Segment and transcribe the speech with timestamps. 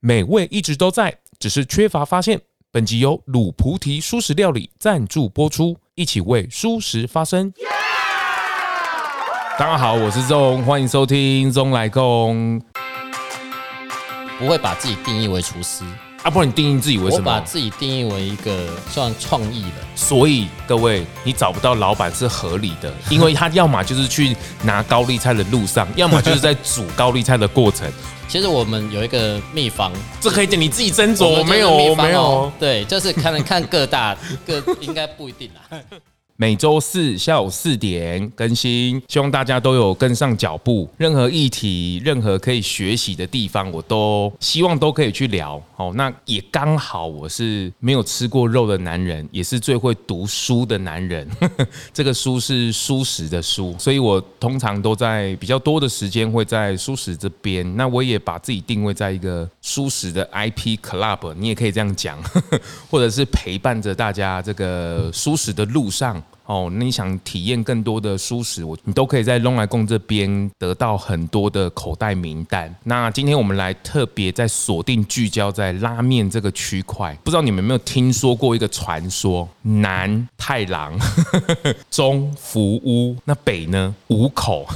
[0.00, 2.40] 美味一直都在，只是缺乏发现。
[2.70, 7.52] 本集由鲁菩提素食料理赞助播出，一起为素食发声。
[9.58, 12.62] 大家好，我是宗，欢迎收听宗来共。
[14.38, 15.82] 不会把自己定义为厨师
[16.28, 17.30] 啊，不然你定义自己为什么？
[17.30, 19.76] 我把自己定义为一个算创意的。
[19.96, 27.90] 所以各位，你找不到老板是合理的， 因为他要么就是去拿高丽菜的路上，要么就是在煮高丽菜的过程。
[28.28, 31.26] 其实我们有一个秘方，这可以你自己斟酌。
[31.26, 32.52] 我没有，我没有。
[32.60, 34.14] 对，就是看看各大
[34.46, 35.80] 各，应该不一定啦。
[36.40, 40.88] 每周四下午四点更新，希望大家都有跟上脚步。
[40.96, 45.60] 任何议题、任何可以学习的地方，我都希望都可以去聊。
[45.74, 51.28] 哦，那也刚好我是没有吃过肉的男人，也是最会读书的男人。
[51.92, 57.76] 这个书是蔬食的书，所以我通常都在比较多的时间会在蔬食这边。
[57.76, 62.16] 那我也把自己定位在一个蔬食的 IP Club，你也可以这样讲，
[62.88, 66.22] 或者是陪伴着大家这个蔬食的路上。
[66.48, 72.74] 哦，你想体验更多的舒适，我你都可以在龙来贡这边得到很多的口袋名单。
[72.84, 80.98] 那今天我们来特别在锁定聚焦在拉面这个区块，不知道你们有没有听说过一个传说：南太郎，
[81.92, 84.66] 中福屋，那北呢五口。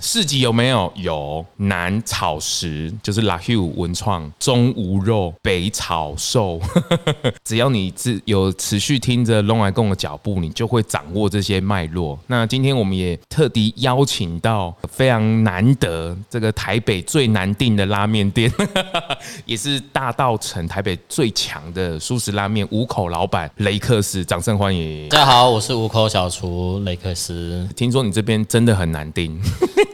[0.00, 0.92] 市集有没有？
[0.96, 1.46] 有。
[1.58, 6.60] 南草食就是拉 h u 文创，中无肉，北草兽。
[7.46, 10.84] 只要你自有持续听着龙来贡的脚步，你就会。
[10.96, 12.18] 掌握这些脉络。
[12.26, 18.50] 那今天我们也特地邀请到非常难得，这个台北最难订的拉面店，
[19.44, 25.06] 也是大道城台北最强的素食拉面五口老板雷克斯，掌声欢迎！
[25.10, 27.68] 大家好，我是五口小厨雷克斯。
[27.76, 29.38] 听说你这边真的很难订。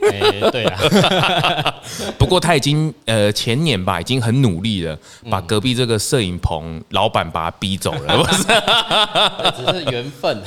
[0.09, 1.75] 欸、对啊，
[2.17, 4.97] 不过他已经呃前年吧，已经很努力了，
[5.29, 8.23] 把隔壁这个摄影棚老板把他逼走了，
[9.57, 10.41] 只是缘分。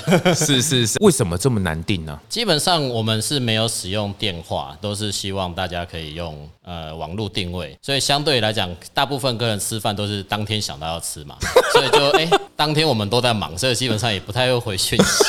[0.47, 2.19] 是是是，为什么这么难定呢？
[2.29, 11.37] 基本上我们是没有使用电话，都是希望大家可以用呃网络定位，所以相对来讲，大部分客人吃饭都是当天想到要吃嘛，
[11.75, 15.25] 所以就哎、欸，当天我们都在忙，所以基本上也不太会回讯息。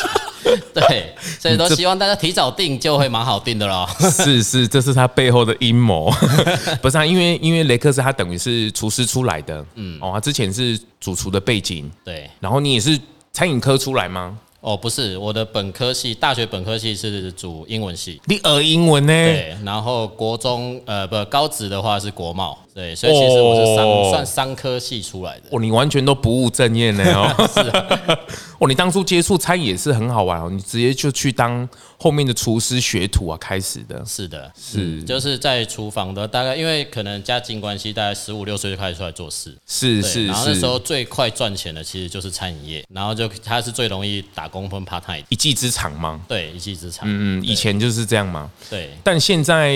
[0.74, 3.90] 对，所以都希望大家提早订，就会蛮好订的咯。
[4.00, 6.10] 是是，这是他背后的阴谋。
[6.82, 12.30] 不是啊，因为因为雷克斯他等于是厨师出来的，嗯，哦，他之前是主厨的背景，对。
[12.40, 12.98] 然后你也是
[13.34, 14.38] 餐饮科出来吗？
[14.60, 18.20] 哦，不是，我的本科系，大学本科系是主英文系。
[18.26, 19.14] 你耳英文呢？
[19.14, 22.58] 对，然后国中呃不高职的话是国贸。
[22.78, 25.46] 对，所以其实我是三、哦、算三科系出来的。
[25.50, 27.34] 哦，你完全都不务正业呢哦。
[27.52, 28.20] 是啊。
[28.60, 31.68] 哦，你当初接触餐饮也是很好玩哦，你直接就去当
[31.98, 34.04] 后面的厨师学徒啊，开始的。
[34.06, 39.56] 是的，是、嗯、就是在厨房的，大概因为可能家境关系，大概十五六岁就开始出来做事。
[39.66, 40.28] 是是是。
[40.28, 46.22] 然后那时候最快赚钱的其实就是餐饮业，然后就它是最容易打工分 part time 一技之长吗？
[46.28, 47.08] 对，一技之长。
[47.08, 48.50] 嗯嗯，以前就是这样吗？
[48.70, 48.92] 对。
[49.04, 49.76] 但现在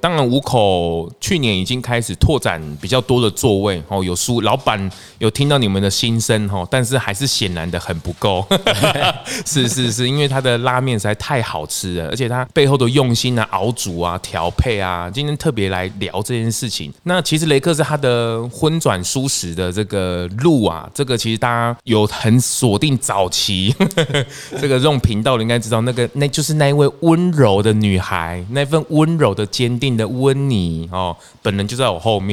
[0.00, 2.41] 当然五口去年已经开始拓。
[2.42, 8.44] 展比较多的座位哦，有书老板有听到你们的心声哦，但是还是显然的很不够。
[9.46, 16.92] 是是是，因为他的拉面实在太好吃了，而且他背后的用心啊、熬煮啊、调配啊，今天特别来聊这件事情。
[17.04, 23.72] 那其实雷克是他的荤转蔬食的这个路啊，这个其实大家有很锁定早期
[24.60, 32.31] 这个这种频道的，应该知道那个那就是那一位温柔的女孩，那份温柔的坚定的温妮哦，本人就在我后面。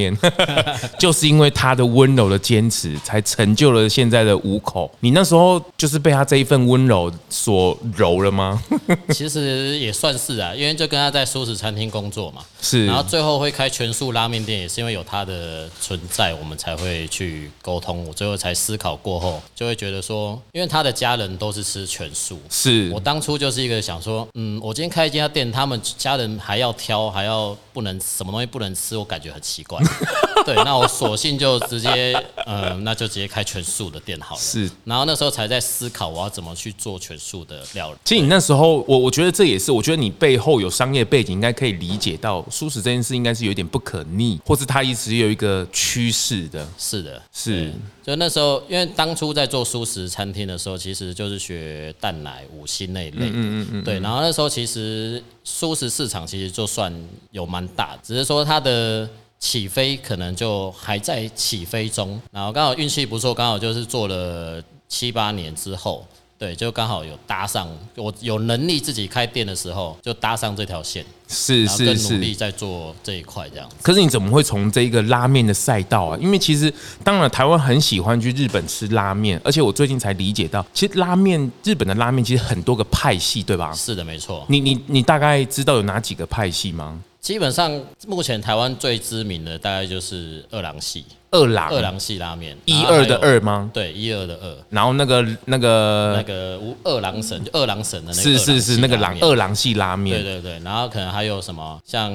[0.99, 4.89] 就是因为他的温柔的坚持，才成就了现在的五口。
[5.01, 8.61] 你那时候就是被他这一份温柔所揉了吗？
[9.13, 12.85] 其实也算是啊，因为就跟他在素食餐厅工作嘛，是。
[12.85, 18.05] 然后最后会开全素拉面店，也是因为有他的存在，我们才会去沟通。
[18.07, 29.81] 我最后才思考过后，就会觉得说，因为他的家人都是吃全素，是我当初就是一个想说，嗯，我今天开一家店，他们家人还要挑，还要不能什么东西不能吃，我感觉很奇怪。
[30.45, 32.13] 对，那我索性就直接，
[32.45, 34.41] 呃，那就直接开全素的店好了。
[34.41, 37.97] 是，然后那时候才在思考我要怎么去做全素的料理。
[38.03, 46.67] 其实你那时候，我我觉得这也是，我觉得你背后有商业背景，应该可以理解到素食这件事应该是有点不可逆，或是它一直有一个趋势的。
[46.77, 47.71] 是的，是。
[48.03, 53.27] 就那时候，因为当初在做素食餐厅的时候，其实就是学蛋奶、五星那一类。
[53.27, 53.83] 嗯嗯嗯。
[53.85, 56.93] 对，然后那时候其实舒适市场其实就算
[57.31, 59.09] 有蛮大，只是说它的。
[59.41, 66.05] 起飞可能就还在起飞中，然后刚好运气不错，刚好就是做了七八年之后，
[66.39, 73.69] 对，就刚好有搭上，我有能力自己开店的时候，就搭上这条线，是是是，努力在做这一块这样。
[73.81, 76.17] 可是你怎么会从这一个拉面的赛道啊？
[76.21, 83.73] 因为其实当然台湾很喜欢去日本吃拉面，而且我最近才理解到，其实拉面日本的拉面其实很多个派系，对吧？
[83.73, 84.45] 是的，没错。
[84.47, 86.97] 你你你大概知道有哪几个派系吗？
[87.19, 87.69] 基本上，
[88.07, 91.69] 目前台湾最知名的大概就是二郎系，二郎。
[91.69, 93.69] 二郎系拉面，一二的二吗？
[93.73, 94.57] 对，一二的二。
[94.69, 100.59] 然后那个那个那个二郎神，就二郎神的那个是是是那个郎二郎系拉面，对对对。
[100.63, 102.11] 然后可能还有什么，像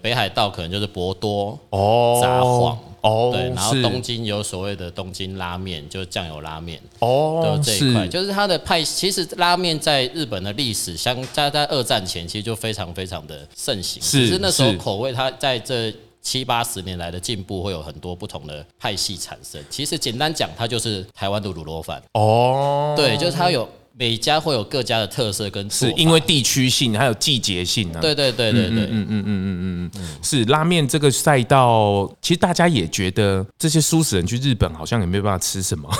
[0.00, 2.76] 北海道可能就是博多哦，札幌。
[3.02, 8.08] 哦，对，然后东京有所谓的东京拉面，就是酱油拉面，哦，这一块。
[8.08, 8.82] 就是它的派。
[8.82, 15.94] 其实拉面在日本的历史，相在在二战前其实就非常非常的盛行，是，只是那时候口味它在这
[16.26, 19.62] 七八十年来的进步，会有很多不同的派系产生。
[19.70, 22.02] 其实简单讲，它就是台湾的卤肉饭。
[22.14, 23.68] 哦，对，就是它有。
[23.98, 28.02] 每家会有各家的特色跟，是因为地区性还有季节性呢、啊？
[28.02, 35.90] 对对对对对，嗯嗯嗯嗯嗯嗯，是拉面这个赛道，其实大家也觉得这些蔬食人去日本好像也没有办法吃什么，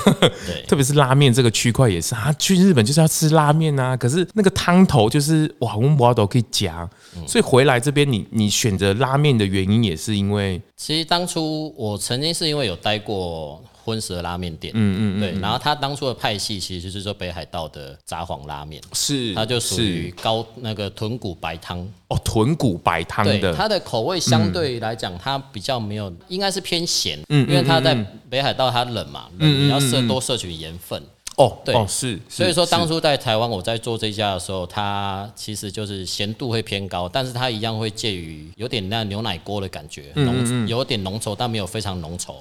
[0.46, 6.87] 对， 特别是拉面这个区块也是啊，去日本就是要吃拉面啊，可是那个汤头就是哇，我们都可以夹，
[7.26, 13.62] 所以回来这边你你选择拉面的原因也是因为，其实当初我曾经是因为有待过。
[13.86, 21.78] 荤食的拉面店，嗯嗯嗯，对，然后他当初的派系其实就是说北海道的札幌拉面，是，它就属于高那个豚骨白汤，
[22.08, 27.94] 哦，豚骨白汤的，它的口味相对来讲，它比较没有，应该是偏咸，嗯，因为它在
[28.28, 31.00] 北海道它冷嘛，冷，你要摄多摄取盐分。
[31.36, 42.36] 哦，对，哦是，所以说当初在台湾我在做这家的时候，它其实就是咸度会偏高，但是它一样会介于有点那牛奶锅的感觉，浓有点浓稠，但没有非常浓稠。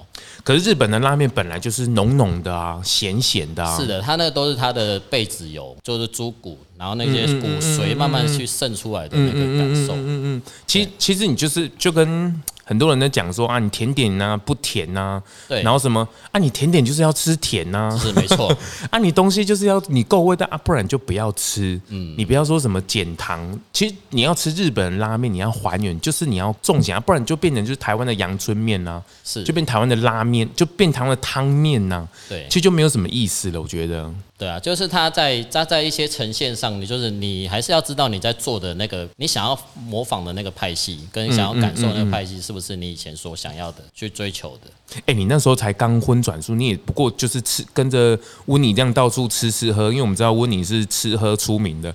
[0.45, 3.77] 可是日本的拉面本来就是浓浓的啊，咸咸的啊。
[3.77, 9.93] 是的，它那都是它的贝子油，就是猪骨，然后那些骨髓慢慢去渗出来的那个感受。
[9.95, 12.41] 嗯嗯，其实其实你就是就跟。
[12.67, 16.01] 很多人在讲说啊，你甜点呐不甜呐，对，然后什么
[16.31, 18.51] 啊，你甜点就是要吃甜呐，是没错，
[18.89, 34.11] 啊，你东西就是要你够味道啊，不然就不要吃，嗯，你不要说什么减糖，其实你要吃日本拉面，你要还原，就是你要重咸啊，不然就变成就是台湾的阳春面呐，是，就变台湾的拉面，就变台湾的汤面呐，对，其实就没有什么意思了，我觉得。
[34.37, 44.69] 对啊，就是他在它在一些呈现上，你就是你还是要知道你在做的那个，你想要模仿的那个派系，跟想要感受那个派系，是不是你以前所想要的去追求的？
[45.05, 48.17] 哎，你那时候才刚婚转述，你也不过就是吃跟着
[48.47, 51.93] 温妮这样到处吃吃喝，因为我们知道温妮是吃喝出名的，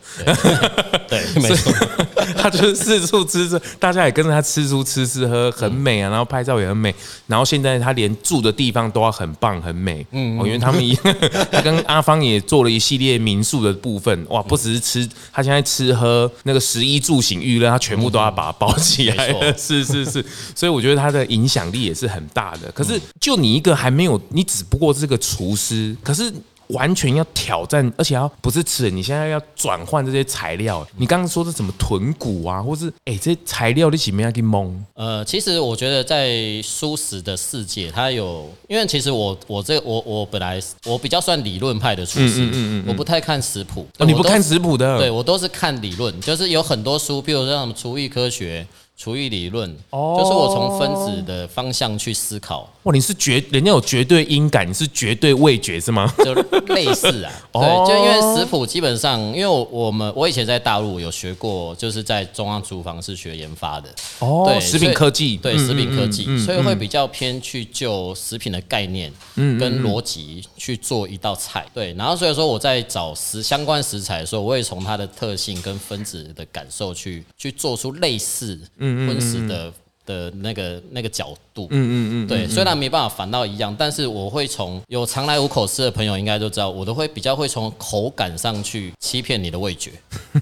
[1.09, 1.73] 对，对没错，
[2.37, 6.95] 他就是四处吃吃，大家也跟着他吃出吃吃喝，很美啊，然后拍照也很美，
[7.27, 10.95] 然后现在他连住的地方都要很棒很美，嗯，因为他们一
[11.51, 20.25] 他跟阿芳也做了一系列民宿的部分，哇，不只是吃，他现在吃喝那个食衣住行娱乐，他全部都要把它包起来， 是是是，
[20.55, 22.71] 所以我觉得他的影响力也是很大的。
[22.73, 26.33] 可是，就你一个还没有，你只不过是个厨师，可是
[26.73, 30.87] 完全要挑战，而且要不是吃，你现在要转换这些材料。
[30.97, 34.85] 你刚刚说的什么豚骨啊，或是哎、欸、这些材料你怎么样给蒙？
[34.95, 43.87] 呃，其实我觉得在素食的世界，它有，因为其实我我这我我本来我比较算理论派的厨师，嗯嗯嗯嗯，我不太看食谱。
[43.99, 44.99] 哦，你不看食谱的？
[44.99, 48.67] 对，我都是看理论，就是有很多书，比如说什么厨艺科学。
[49.01, 52.71] 厨艺理论，哦，就是我从分子的方向去思考。
[52.83, 56.13] 哇，你是绝人家有绝对音感，你是绝对味觉是吗？
[56.19, 56.35] 就
[56.75, 63.89] 类似啊， 对，就因为食谱基本上，因为我我们我以前在大陆有学过，就是在中央厨房是学研发的，
[64.19, 78.59] 哦，对，食品科技，对，食品科技，所以会比较偏去就食品的概念，跟逻辑去做一道菜，对，然后所以说我在找食相关食材的时候，我会从它的特性跟分子的感受去去做出类似，
[79.07, 79.73] 荤食的
[80.07, 89.93] 的那个那个角度，嗯嗯嗯，对，虽然没办法反到一样，但是我会从有常来五口吃的朋友应该都知道，我都会比较会从口感上去欺骗你的味觉，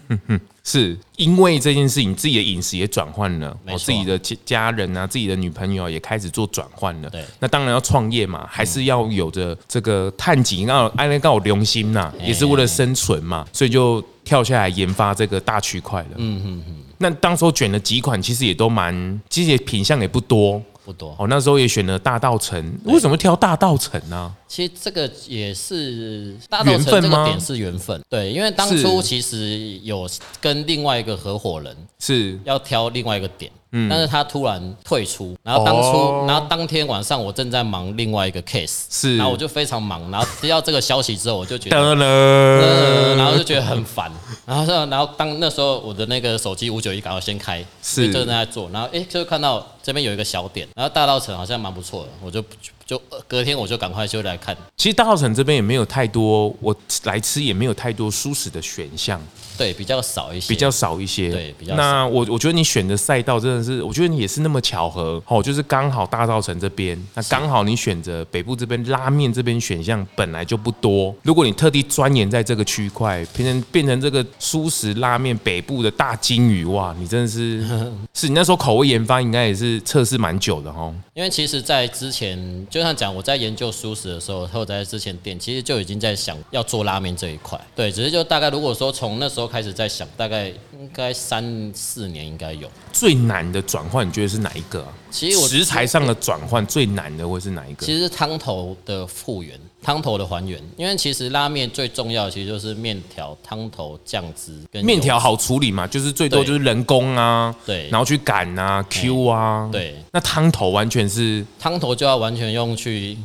[0.64, 16.74] 是因为这件事情，自己的饮食也转换了，没错，自己的家人啊，自己的女朋友也开始做转换了，对，那当然要创业嘛，还是要有着这个探井，要安那告良心呐，也是为了生存嘛，所以就跳下来研发这个大区块了，嗯嗯嗯。
[16.98, 21.14] 那当时候卷了几款，其实也都蛮，其实也品相也不多，不多。
[21.18, 24.34] 哦，那时候也选了大道城，为什么挑大道城呢？
[24.46, 30.08] 其实这个也是大道城这个点是缘分，对，因为当初其实有
[30.40, 32.38] 跟另外一个合伙人是。
[32.44, 36.24] 要挑另外一个点，嗯，但是他突然退出，然后当初，哦。
[36.26, 39.16] 然后当天晚上我正在忙另外一个 case，是。
[39.16, 41.76] 然后我就非常忙，然后接到这个消息之后，我就觉得。
[41.78, 44.10] 呃，然后就觉得很烦，
[44.46, 48.06] 然后说，然后当那时候我的那个手机五九一赶快先开，是。
[48.06, 52.42] 就正在做，然后哎，就看到这边有一个小点，然后大道城好像蛮不错的，我就
[52.88, 54.56] 就隔天我就赶快就来看。
[54.78, 59.20] 其实大稻城这边也没有太多，我来吃也没有太多舒适的选项，
[59.58, 61.30] 对，比较少一些，比较少一些。
[61.30, 61.76] 对，比较少。
[61.76, 77.62] 那我我觉得你选的赛道真的是，我觉得你也是那么巧合哦，就是刚好大稻埕这边，那刚好你选择北部这边拉面这边选项本来就不多，如果你特地钻研在这个区块，变成变成这个舒适拉面北部的大金鱼哇，你真的是
[78.14, 80.94] 是你那时候口味研发应该也是测试蛮久的哦。
[81.12, 87.58] 因为其实，在之前就像讲我在研究熟食的时候，或者在之前店，其实就已经在想要做拉面这一块。
[87.74, 92.70] 对，只是就大概如果说从那时候开始在想，大概应该三四年应该有。
[92.92, 94.92] 最难的转换，你觉得是哪一个啊？
[95.10, 97.86] 其实我食材上的转换最难的会是哪一个？
[97.86, 100.60] 其实汤头的复原，汤头的还原。
[100.76, 109.94] 因为其实拉面最重要的其实就是面条、汤头、酱汁跟面条好处理嘛，就是最多就是人工啊，对，然后去擀啊、Q 啊，对。
[110.12, 113.16] 那汤头完全是汤头就要完全用去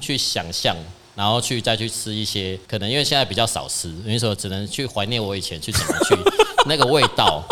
[0.00, 0.76] 去想象，
[1.14, 6.16] 然后去再去吃一些可能因为现在比较少吃，所以说只能去怀念我以前去怎么去
[6.66, 7.42] 那个味道。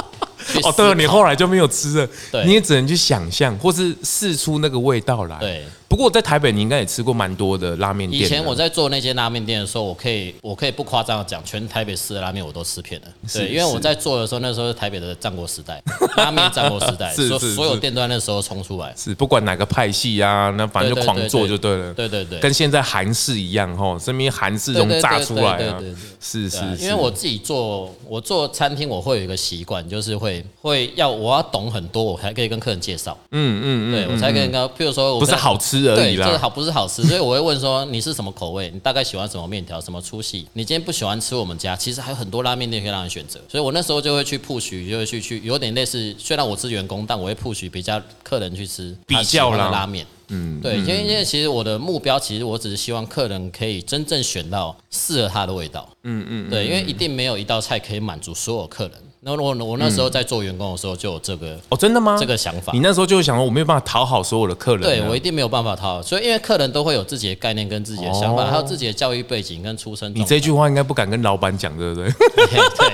[0.64, 5.38] 哦，对了，你后来就没有吃了，对你也只能去想象，或是试出那个味道来。
[5.38, 5.64] 对。
[5.92, 8.22] 不过在台北，你应该也吃过蛮多的拉面店。
[8.22, 13.08] 以前我在做那些拉面店的时候，我可以我可以不夸张的讲，全台北市的拉面我都吃遍了。
[13.30, 15.82] 对，因为我在做的时候，那时候是台北的战国时代，
[16.16, 18.94] 拉面战国时代，所所有店都在那时候冲出来。
[18.96, 21.92] 是，不管哪个派系啊，那反正就狂做就对了。
[21.92, 25.78] 对对对，跟现在韩式一样哈，身边韩式这种炸出来啊。
[26.18, 33.14] 是是，因为我自己做，我做餐厅，我会有一个习惯，就是会会要我要懂很多，我才可以跟客人介绍。
[33.32, 36.62] 嗯嗯嗯，对我才跟人跟，譬如说，不是好吃而已啦，就是好不。
[36.62, 38.70] 不是好吃，所以我会问说，你是什么口味？
[38.72, 39.80] 你大概喜欢什么面条？
[39.80, 40.46] 什么粗细？
[40.52, 43.40] 你今天不喜欢吃我们家，其实还有很多拉面店可以让你选择。
[43.48, 50.06] 所以我那时候就会去 push，就会去去有点类似，虽然我是员工，但我会 push 比较客人去吃比较的拉面。
[50.28, 55.88] 嗯，对，因为因为其实我的目标，其实我只是希望客人可以真正选到适合他的味道。
[56.04, 58.92] 嗯嗯，对，因为一定没有一道菜可以满足所有客人。
[59.24, 62.16] 那我我那时候在做员工的时候就有这个哦，真的吗？
[62.18, 70.12] 这个想法，你那时候就会想说，我没有办法讨好所有的客人，对我一定没有办法讨好，所以因为客人都会有自己的概念跟自己的想法，还有自己的教育背景跟出身。
[70.12, 72.10] 你这句话应该不敢跟老板讲，对不对？
[72.10, 72.92] 对，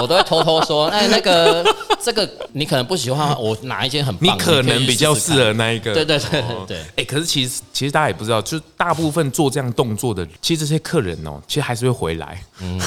[0.00, 1.62] 我都会偷偷说，哎，那个
[2.02, 5.92] 这个你可能不喜欢，我哪一间很棒，你可能比较适合那一个。
[5.92, 6.82] 对对对对。
[6.96, 12.80] 哎，可是其实其实大家也不知道，就大部分做这样动作的，其实这些客人哦，其实还是会回来，嗯，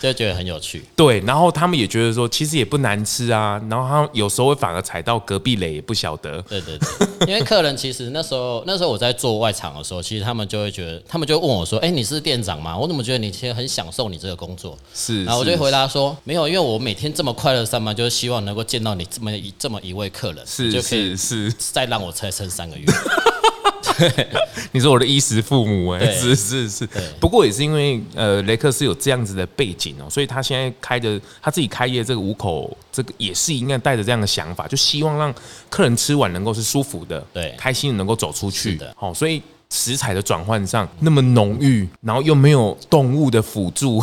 [0.00, 0.86] 就觉得很有趣。
[0.96, 2.78] 对，然后他们也觉得说，其实也不。
[2.78, 6.40] 难吃啊，然后他有时候会反而踩到隔壁雷，也不晓得。
[6.42, 12.78] 对对对，因为客人其实那时候 那时候我在做外场的时候，其实他们就会觉得，他们就问我说：“哎，你是店长吗？
[12.78, 22.84] 我怎么觉得你其实很享受你这个工作？”是，然后我就回答说：“没有，因为我每天这么快乐上班，就是希望能够见到你这么一这么一位客人，是就可以是再让我再撑三个月。”
[24.72, 26.88] 你是我的衣食父母哎，是是是。
[27.18, 35.34] 不过也是因为呃，雷克斯有这样子的背景哦，所以他现在开的他自己开业这个五口，这个也是应该带着这样的想法，就希望让
[35.68, 38.94] 客人吃完能够是舒服的，对，开心的能够走出去的。
[38.96, 39.42] 好，所以。
[39.70, 44.02] 食材的转换上那么浓郁，然后又没有动物的辅助，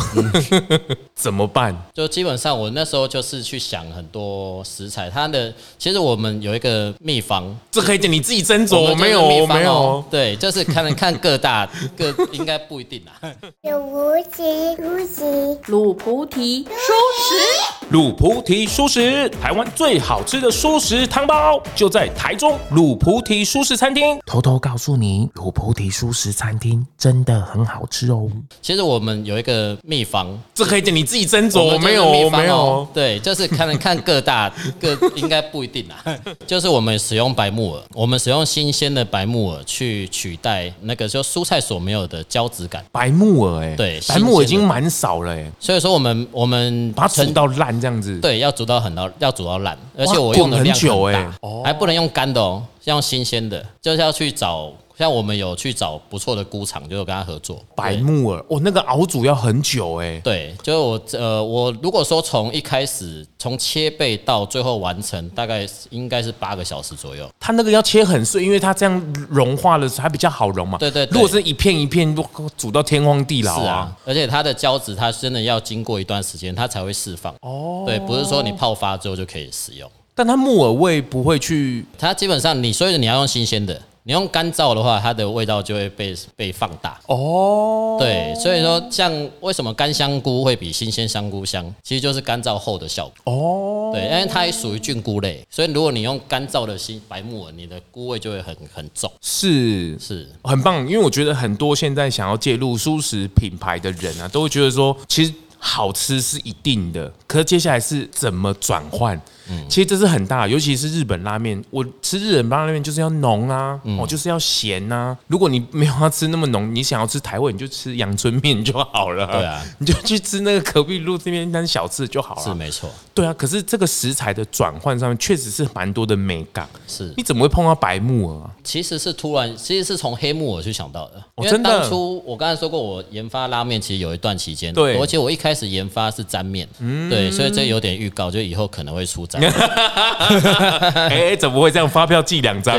[1.14, 1.76] 怎么办？
[1.92, 13.32] 就基本上我那时候就是去想很多食材，它的其实我们有一个秘方，这可以点你自己斟酌，我没有，我没有，对，就是看看各大 各应该不一定啦。
[13.62, 24.18] 有菩提菩提，鲁菩提蔬食，鲁菩提蔬食，台湾最好吃的蔬食汤包就在台中鲁菩提蔬食餐厅。
[24.26, 28.28] 偷偷告诉你，菩提蔬食餐厅真的很好吃哦。
[28.60, 31.62] 其实我们有一个秘方，这可以点你自己斟酌。
[31.62, 32.86] 我没有，我没有。
[32.92, 36.18] 对，就是看看各大各应该不一定啦。
[36.44, 42.84] 就是我们使用白木耳，我们使用新鲜的白木耳去取代那个就蔬菜所没有的胶质感。
[42.90, 45.48] 白木耳，哎，对，白木耳已经蛮少了，哎。
[45.60, 48.20] 所以说我们我们把它存到烂这样子。
[48.20, 51.28] 对，要煮到很到要煮到烂，而且我用的量很久，哎，
[51.64, 54.72] 还不能用干的哦，要用新鲜的，就是要去找。
[54.98, 57.62] 像我们有去找不错的菇厂，就跟他合作。
[57.74, 60.18] 白木耳，哦，那个熬煮要很久哎。
[60.24, 67.28] 对，就是我呃，我如果说从一开始从切背到最后完成，大概应该是八个小时左右。
[67.38, 70.78] 它那个要切很碎，因为它这样融化的时候还比较好融嘛。
[70.78, 71.12] 对对，对。
[71.12, 72.16] 如果是一片一片
[72.56, 77.34] 煮到天荒地老啊，啊，而且它的胶质，它真的要经过一段时间，它才会释放。
[77.42, 77.84] 哦。
[77.86, 79.90] 对，不是说你泡发之后就可以使用。
[80.14, 83.78] 但它木耳味不会去，它基本上你所以你要用新鲜的。
[84.08, 87.96] 你用干燥的话，它的味道就会被被放大哦。
[87.98, 93.90] 对，所以说像为什么干香菇会比新鲜香菇香，其实就是干燥后的效果哦。
[93.92, 99.10] 对，因为它也属于菌菇类，所以如果你用干燥的新白木耳，你的菇味就会很很重。
[99.20, 100.86] 是是，很棒。
[100.86, 109.20] 因为我觉得很多现在想要介入蔬食品牌的人啊，都会觉得说，其实好吃是一定的，可是接下来是怎么转换？
[109.50, 111.62] 嗯，其实这是很大，尤其是日本拉面。
[111.70, 115.16] 我吃日本拉面就是要浓啊，嗯、哦，就是要咸啊。
[115.26, 119.26] 如果你没有要吃那么浓，你想要吃台味，你就吃阳春面就好了。
[119.26, 122.42] 对啊， 你就去吃那个隔壁路这边单小吃就好了。
[122.42, 122.90] 是没错。
[123.14, 126.68] 对啊，可是这个食材的转换上面确实是蛮多的美感。
[126.86, 128.50] 是，你怎么会碰到白木耳啊？
[128.62, 131.22] 其实是突然，其实是从黑木耳去想到的。
[131.36, 131.80] 哦、真的。
[131.80, 141.88] 当初我刚才说过，我研发拉面其实有一段期间，对，而且我一开始研发是沾面，嗯，对，所以这有点预告，就以后可能会出哎、欸，怎么会这样？
[141.88, 142.76] 发票寄两张。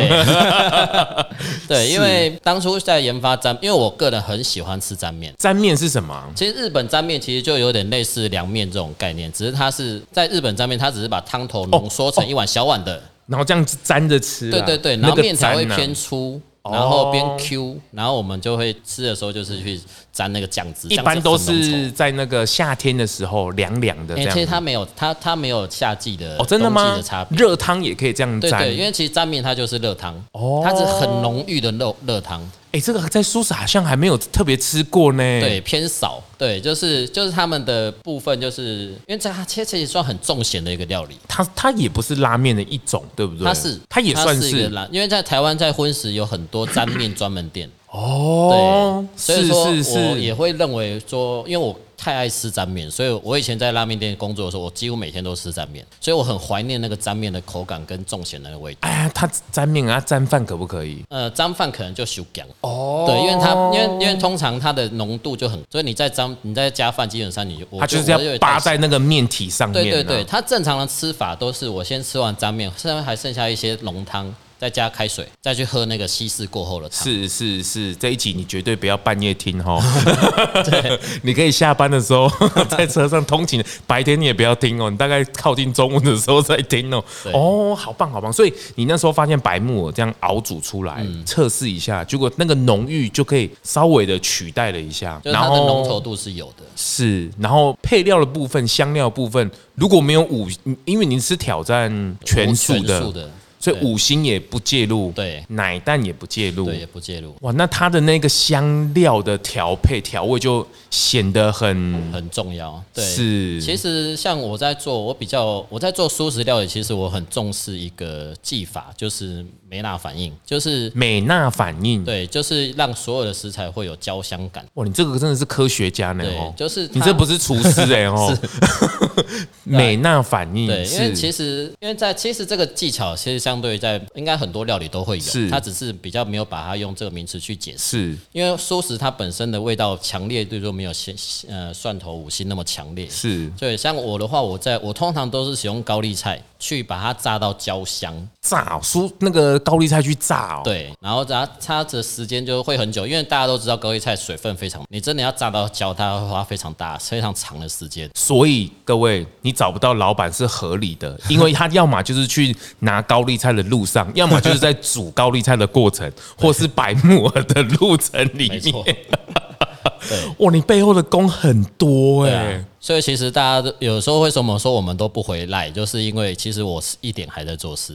[1.68, 5.34] 对， 因为当初在研发沾，因为我个人很喜欢吃沾面。
[5.38, 6.24] 沾面是什么？
[6.36, 14.50] 其实日本沾面其实就有点类似凉面这种概念，只是它是在日本沾面，它只是把汤头浓缩成一碗小碗的，哦哦、然后这样子沾着吃。
[14.52, 16.42] 对对对，然后面才会偏粗。
[16.70, 19.80] 然后边 Q，然后我们就会吃的时候就是去
[20.18, 24.34] 沾那个酱汁，一般都是在那个夏天的时候凉凉的这样。
[24.34, 27.00] 其实它没有，它它没有夏季的哦，真的吗？
[27.30, 28.50] 热汤也可以这样沾。
[28.50, 32.42] 对对，因为其实沾面它就是热汤，哦，它是很浓郁的热热汤。
[32.72, 35.24] 哎，这个在苏式好像还没有特别吃过呢。
[35.40, 36.22] 对，偏少。
[36.36, 41.16] 对，就是就是他们的部分，就是因为这它其实算很重咸的一个料理。
[41.28, 43.46] 它它也不是拉面的一种，对不对？
[43.46, 47.70] 它是，它也算是，是一个拉，因为在台湾在荤食有很多沾面专门店。
[47.92, 51.76] 哦，对，所以说我也会认为说，因为我。
[52.00, 58.82] 太爱吃沾面，所以我以前在拉面店工作的时候，我几乎每天都吃沾面，所以我很怀念那个沾面的口感跟重咸的那个味道。
[58.82, 61.04] 哎呀，它沾面啊，沾饭可不可以？
[61.10, 63.06] 呃，沾饭可能就修干哦。
[63.08, 69.84] 对，因为它因为因为通常它的浓度就很，所以你在沾你在加饭，基本上你就它就是要扒在那个面体上面。
[69.84, 74.32] 对对对，它正常的吃法都是我先吃完沾面，现在还剩下一些浓汤。
[74.60, 77.04] 再加开水，再去喝那个稀释过后的汤。
[77.04, 79.82] 是是是，这一集你绝对不要半夜听哦。
[80.66, 82.30] 对， 你可以下班的时候
[82.70, 84.90] 在车上通勤，白天你也不要听哦。
[84.90, 87.04] 你大概靠近中午的时候再听哦。
[87.34, 88.34] 哦，好棒好棒。
[88.34, 96.64] 所以你那时候发现白木耳这样熬煮出来，测试一下，结果那个浓郁就可以稍微的取代了一下，然后浓稠度是有的。
[96.76, 100.48] 是，然后配料的部分、香料的部分，如果没有五，
[100.86, 103.30] 因为你是挑战全素的。
[103.60, 107.36] 所以五星也不介入，对，奶蛋也不介入，对，也不介入。
[107.42, 112.82] 哇，那它的那个香料的调配调味就显得很很重要。
[112.94, 113.60] 对，是。
[113.60, 122.06] 其实像我在做，我比较我在做素食料理，其实我很重视一个技法，就是美纳反应，就是美纳反应。
[122.06, 124.64] 对，就是让所有的食材会有焦香感。
[124.76, 128.38] 哇，你这个真的是科学家呢哦，就是你这不是厨师 哎哦。
[129.64, 133.47] 美纳反应，对，因为其实因为在其实这个技巧其实。
[133.48, 137.78] 相对于在应该很多料理都会有，是它只是比较没有把它用这个名词去解释。
[137.78, 141.16] 是，因为蔬食它本身的味道强烈，对说没有鲜
[141.48, 143.08] 呃蒜头五辛那么强烈。
[143.10, 150.62] 是，对，像我的话，我在我通常都是使用高丽菜去把它炸到焦香，炸蔬那个高丽菜去炸哦。
[150.66, 158.10] 对，然后炸它的时间就会很久，因为大家都知道高丽菜水分非常，你真的要炸到焦，它会花非常大非常长的时间。
[158.14, 168.62] 所以各位，你找不到老板是合理的，因为他要么就是去拿高丽菜的路上，要么就是在煮高丽菜的过程，或是白木耳的路程里面。
[168.62, 172.66] 对，哇，你背后的功很多哎、欸。
[172.80, 177.94] 所以其实大家都有时候为什么说我们都不回来，就是因为其实我是一点还在做事，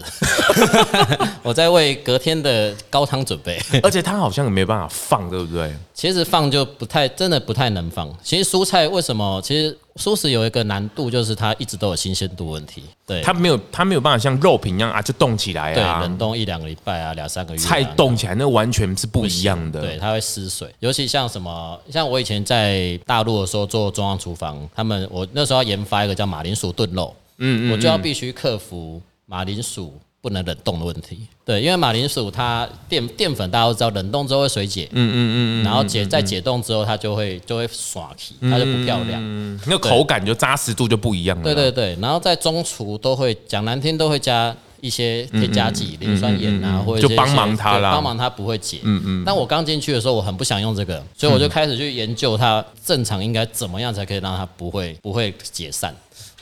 [1.42, 5.74] 我在为隔天的高汤准备，而且它好像也没办法放，对不对？
[5.94, 8.12] 其实放就不太，真的不太能放。
[8.22, 9.40] 其实蔬菜为什么？
[9.42, 12.84] 其实蔬食有一个难度，就是它一直都有新鲜度问题。
[13.06, 19.80] 对，它没有，它没有办法像肉品一样啊，就冻起来啊，对，冷冻一两个礼拜啊，两三个月，菜冻起来那完全是不一样的。
[19.80, 24.68] 对，它会失水，尤其像什么，像我以前在大陆的时候做中央厨房。
[24.74, 31.26] 他们我那时候要研发一个叫马铃薯炖肉，嗯，嗯，嗯，我就要必须克服马铃薯不能冷冻的问题。
[31.44, 41.42] 对，因为马铃薯它淀淀粉大家都知道，冷冻之后会水解，嗯嗯嗯，嗯，然后解在解冻之后它就会就会耍皮，它就不漂亮，嗯，那个口感就扎实度就不一样了。
[41.42, 48.78] 对对对，然后在中厨都会讲难听都会加一些添加剂，磷酸盐啊，或者就帮忙它啦，帮忙它不会解。
[48.84, 49.22] 嗯嗯。
[49.26, 55.92] 但我刚进去的时候，我很不想用这个，所以我就开始去研究它正常应该怎么样才可以让它不会不会解散。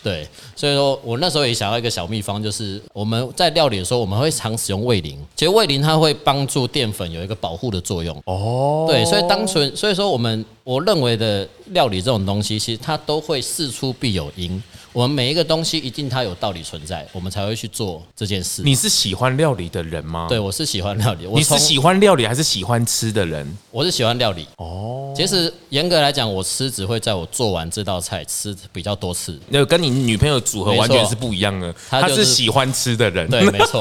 [0.02, 5.18] 对，所以说我那时候也想要一个小秘方，就是我们在料理的时候，我们会常使用味淋。
[5.36, 8.16] 其实味淋它会帮助淀粉有一个保护的作用。
[8.24, 14.62] 哦，对，所以单纯所以说我们我认为的料理这种东西，其实它都会事出必有因。
[14.92, 18.62] 我们每一个东西一定它有道理存在，我们才会去做这件事。
[18.62, 20.26] 你是喜欢料理的人吗？
[20.28, 21.26] 对，我是喜欢料理。
[21.28, 23.46] 你是喜欢料理还是喜欢吃的人？
[23.70, 24.48] 我是喜欢料理。
[24.56, 29.38] 哦，其实严格来讲，我吃只会在我做完这道菜吃比较多次。
[29.48, 31.72] 那跟你女朋友组合完全是不一样的。
[31.88, 33.80] 他是喜欢吃的人，对，没错，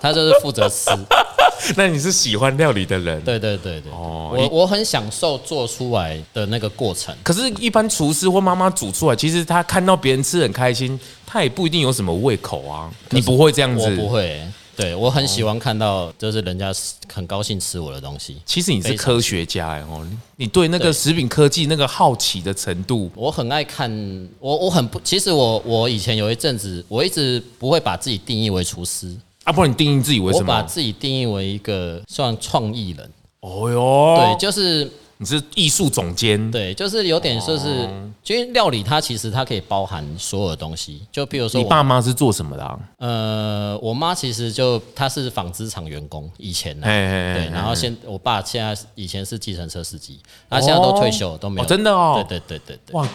[0.00, 0.90] 他就是负责吃。
[1.76, 3.20] 那你是喜欢料理的人？
[3.22, 7.14] 对对对对，哦，我我很享受做出来的那个过程。
[7.22, 12.90] 可是，一般厨师或妈妈煮出来，其实他看到别人吃很开心，他也不一定有什么胃口啊。
[13.10, 13.84] 你不会这样子？
[13.84, 14.40] 我不会。
[14.74, 16.72] 对，我很喜欢看到，就是人家
[17.12, 18.38] 很高兴吃我的东西。
[18.46, 23.90] 其实你是科学家哎哦，你对那个食品科技那个好奇的程度，我很爱看。
[24.38, 29.14] 我我很不，其实我我以前有一阵子，我一直不会把自己定义为厨师。
[29.50, 30.44] 啊，不然你定义自己为什么？
[30.44, 33.10] 我把自己定义为一个算创意人。
[33.40, 36.50] 哦哟，对，就是你是艺术总监。
[36.52, 37.88] 对，就是有点说是，
[38.26, 41.02] 因为料理它其实它可以包含所有的东西。
[41.10, 42.78] 就比如说，你爸妈是做什么的啊？
[42.98, 51.66] 呃，我妈其实就她是纺织厂员工，以前呢，对，然后现我爸现在以前是计程车司机，他现在都退休都没有。
[51.66, 53.08] 真的哦，对对对对对，哇，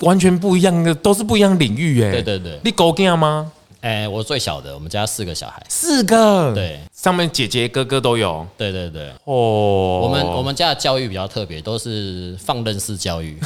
[0.00, 2.12] 完全不一样的，都是不一样领域哎。
[2.12, 3.52] 对对对，你狗干吗？
[3.86, 13.38] 哎，我最小的，我们家四个小孩，四个，对，上面姐姐哥哥都有，对对对，哦，我们我们家的教育比较特别，都是放任式教育，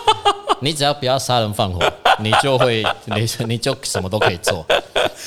[0.60, 1.78] 你只要不要杀人放火，
[2.20, 4.64] 你就会，你你就什么都可以做。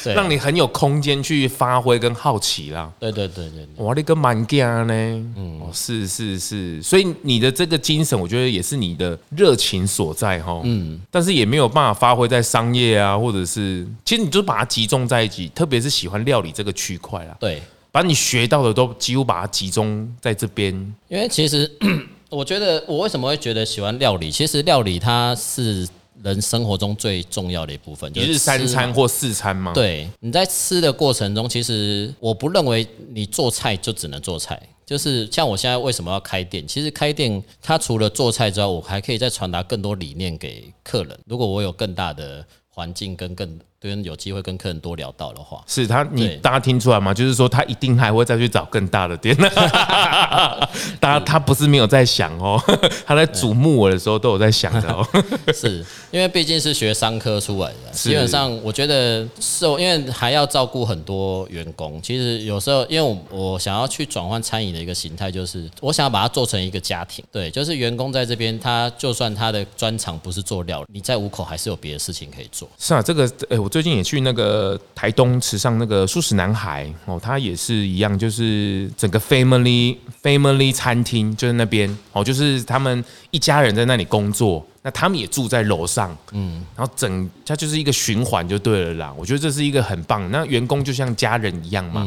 [0.04, 2.92] 对让你很有空间去发挥跟好奇啦。
[3.00, 4.94] 对对对对，哇，你个蛮干呢？
[5.36, 10.60] 嗯，是是是，所以你的这个精神，我觉得也是你的热情所在哈。
[10.64, 17.36] 嗯，但是也没有办法发挥在商业啊，或者是，其实你就把它集中在一起，特别是喜欢料理这个区块啦。
[17.40, 20.74] 对，把你学到的都几乎把它集中在这边。
[21.10, 21.70] 因为其实
[22.30, 24.32] 我觉得，我为什么会觉得喜欢料理？
[24.32, 25.88] 其实料理它是。
[26.24, 29.74] 人生活中最重要的一部分，就是一日三餐或四餐吗？
[29.74, 34.62] 对，你在吃的过程中，其实我不认为你做菜就只能做菜。
[34.86, 36.68] 就是像我现在为什么要开店？
[36.68, 41.18] 其实开店，它除了做菜之外，我还可以再传达更多理念给客人。
[41.26, 47.12] 如果我有更大的环境跟更跟有机会跟客人多聊到的话，是他你大家听出来吗？
[47.12, 49.36] 就是说他一定还会再去找更大的店。
[51.02, 52.62] 大家他不是没有在想哦，
[53.08, 55.04] 他在瞩目我的时候都有在想的哦。
[55.52, 62.00] 是因为毕竟是学商科出来的，基本上我觉得受，因为还要照顾很多员工。
[62.04, 67.26] 其实有时候，因为我我想要去转换餐饮的一个形态，就是我想要把它做成一个家庭。
[67.32, 72.70] 对，就是员工在这边，他就算他的专长不是做料理，你在五口还是有别的事情可以做。
[72.78, 73.71] 是啊，这个哎我。
[73.72, 89.14] 最近也去那个台东池上那个素食男孩哦，他也是一样，就是整个 family family 餐厅就是那边哦，就是他们一家人在那里工作，那他们也住在楼上，嗯，然后整它就是一个循环就对了啦。
[89.18, 92.06] 我觉得这是一个很棒，那员工就像家人一样嘛，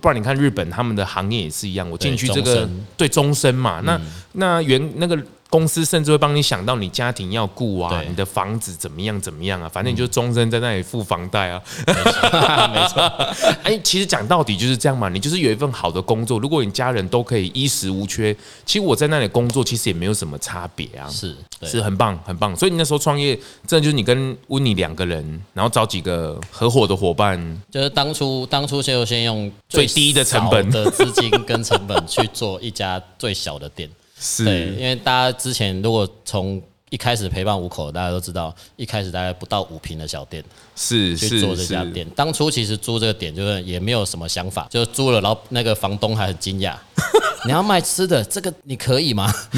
[0.00, 4.00] 不然你看日本他们的行业也是一样，我进去这个对终身嘛，那
[4.32, 5.18] 那员那个。
[5.48, 11.62] 公司甚至会帮你想到你家庭要顾啊，你的房子怎么样怎么样啊，反正你就终身在那里付房贷啊。
[11.86, 13.00] 没错，
[13.62, 21.08] 哎，其实讲到底就是这样嘛，你就是有一份好的工作，如果你家人都可以衣食无缺，其实我在那里工作其实也没有什么差别啊。
[21.08, 22.54] 是，是很棒很棒。
[22.56, 33.88] 所以你那时候创业，真的就是你跟温妮两个人，然后找几个合伙的伙伴，就是当初当初就先用最低的成本的资金跟成本去做一家最小的店。
[34.18, 40.42] 是，对，因为大家之前如果从一开始陪伴五口，大家都知道，一开始大概不到五平的小店，
[40.74, 42.08] 是去做这家店。
[42.16, 46.76] 当初其实租这个点就是也没有什么想法，就租了，然后那个房东还很惊讶。
[47.44, 49.32] 你要卖吃的，这个你可以吗？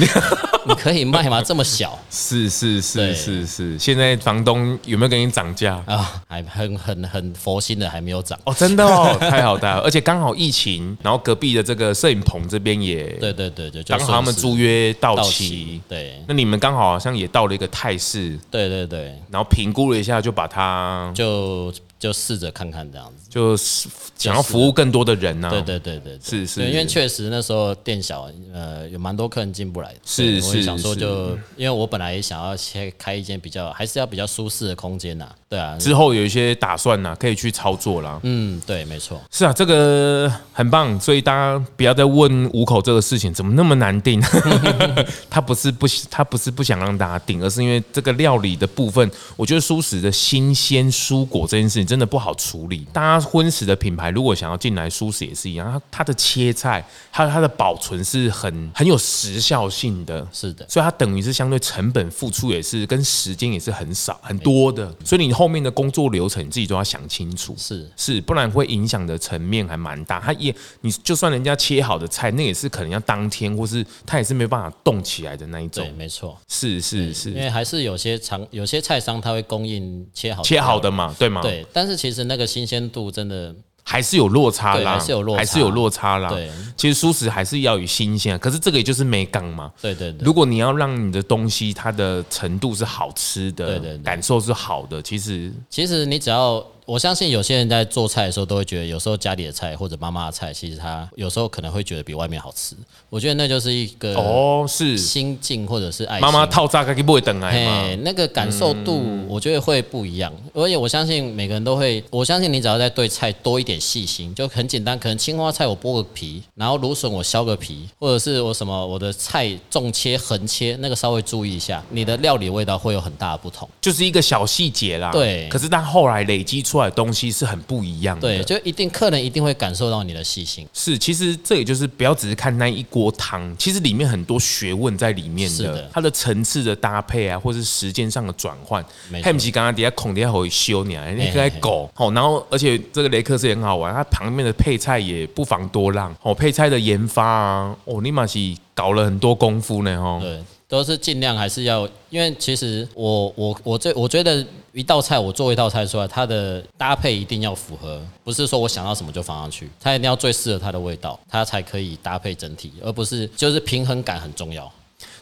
[0.65, 1.41] 你可以卖吗？
[1.41, 1.97] 这么小？
[2.11, 3.79] 是是是是是。
[3.79, 6.21] 现在房东有没有给你涨价啊？
[6.27, 9.79] 还很很很佛心的，还没有涨哦，真的哦， 太好太好。
[9.79, 16.21] 而且刚好疫情，然后隔壁的这个摄影棚这边也对对对对，刚好他们租约到期，对。
[16.27, 19.17] 那你们刚好好像也到了一个态势，对对对。
[19.31, 21.73] 然后评估了一下，就把它就。
[21.99, 23.87] 就试着看看这样子，就是
[24.17, 25.51] 想要服务更多的人呢、啊。
[25.51, 29.99] 对对对对，是是，因为确实那时候店小，呃，有蛮多客人进不来的。
[30.03, 35.29] 是是，我想说就，因为我本来也想要先开一间比较，还是要比较舒适的空间呐。
[35.47, 38.19] 对啊，之后有一些打算呐，可以去操作啦。
[38.23, 39.21] 嗯，对，没错。
[39.31, 44.19] 是啊，这个很棒，所以大家不要再问五口这个事情怎么那么难订。
[45.29, 52.85] 他不是不他不是不想让大家定，而是因为这个料理的部分，我觉得蔬食的新鲜蔬果这件事情真的不好处理。
[52.91, 67.89] 大家荤食的品牌如果想要进来，蔬食也是一样，它它的切菜还有它的保存是很很有时效性的，是的，所以它等于是相对成本付出也是跟时间也是很少很多的，所以你后面的工作流程你自己都要想清楚，是。
[67.95, 70.19] 是，不然会影响的层面还蛮大。
[70.19, 75.83] 它也你就算人家切好的菜，那也是可能要当天，或是它也是没办法动起来的那一种。
[75.83, 81.41] 对，没错，是是是，因为还是有些厂有些菜商他会供应切好切好的嘛，对吗？
[81.41, 83.55] 对，但是其实那个新鲜度真的。
[83.81, 86.29] 还是有落差啦，还是有落差，还是有落差啦。
[86.29, 89.71] 对，其实蔬食还是要有新鲜，可是这个也就是美感嘛。
[89.81, 90.23] 对对对。
[90.23, 96.63] 如果你要让你的东西它的程度是好吃的，对对对，感受是好的，其实其实你只要。
[96.89, 102.75] 我相信有些人在做菜的时候都会觉得，有时候家里的菜或者妈妈的菜，其实他有时候可能会觉得比外面好吃。
[103.11, 106.21] 我觉得那就是一个哦，是心境或者是爱心。
[106.21, 107.95] 妈妈套炸开不会等来吗？
[108.01, 110.33] 那个感受度我觉得会不一样。
[110.55, 114.97] 而且我相信每个人都会，我相信你只要在对菜多一点细心，就很简单。
[114.97, 123.69] 可能青花菜我剥个皮，然后芦笋我削个皮，或者是我什么我的菜纵切横切，那个稍微注意一下，你的料理味道会有很大的不同。
[123.79, 125.11] 就是一个小细节啦。
[125.11, 125.47] 对。
[125.49, 130.65] 可是但后来累积出来的东西是很不一样的，对，就一定客人一定会感受到你的细心。
[130.73, 138.83] 是，其实这也就是不要只是看那一锅汤，其实里面很多学问在里面的，是的，它的层次的搭配啊，或是时间上的转换。
[139.21, 148.39] 还不是刚刚底下孔底下会修你啊，你该狗哦，然后而且这个雷克斯也很好玩，它旁边的配菜也不妨多让哦，配菜的研发啊，哦，你妈是
[148.73, 150.19] 搞了很多功夫呢，哦。
[150.21, 150.39] 对。
[150.69, 164.71] 都是尽量还是要，因为其实我我我这我觉得一道菜我做一道菜出来，它的搭配一定要符合，不是说我想到什么就放上去，它一定要最适合它的味道，它才可以搭配整体，而不是就是平衡感很重要。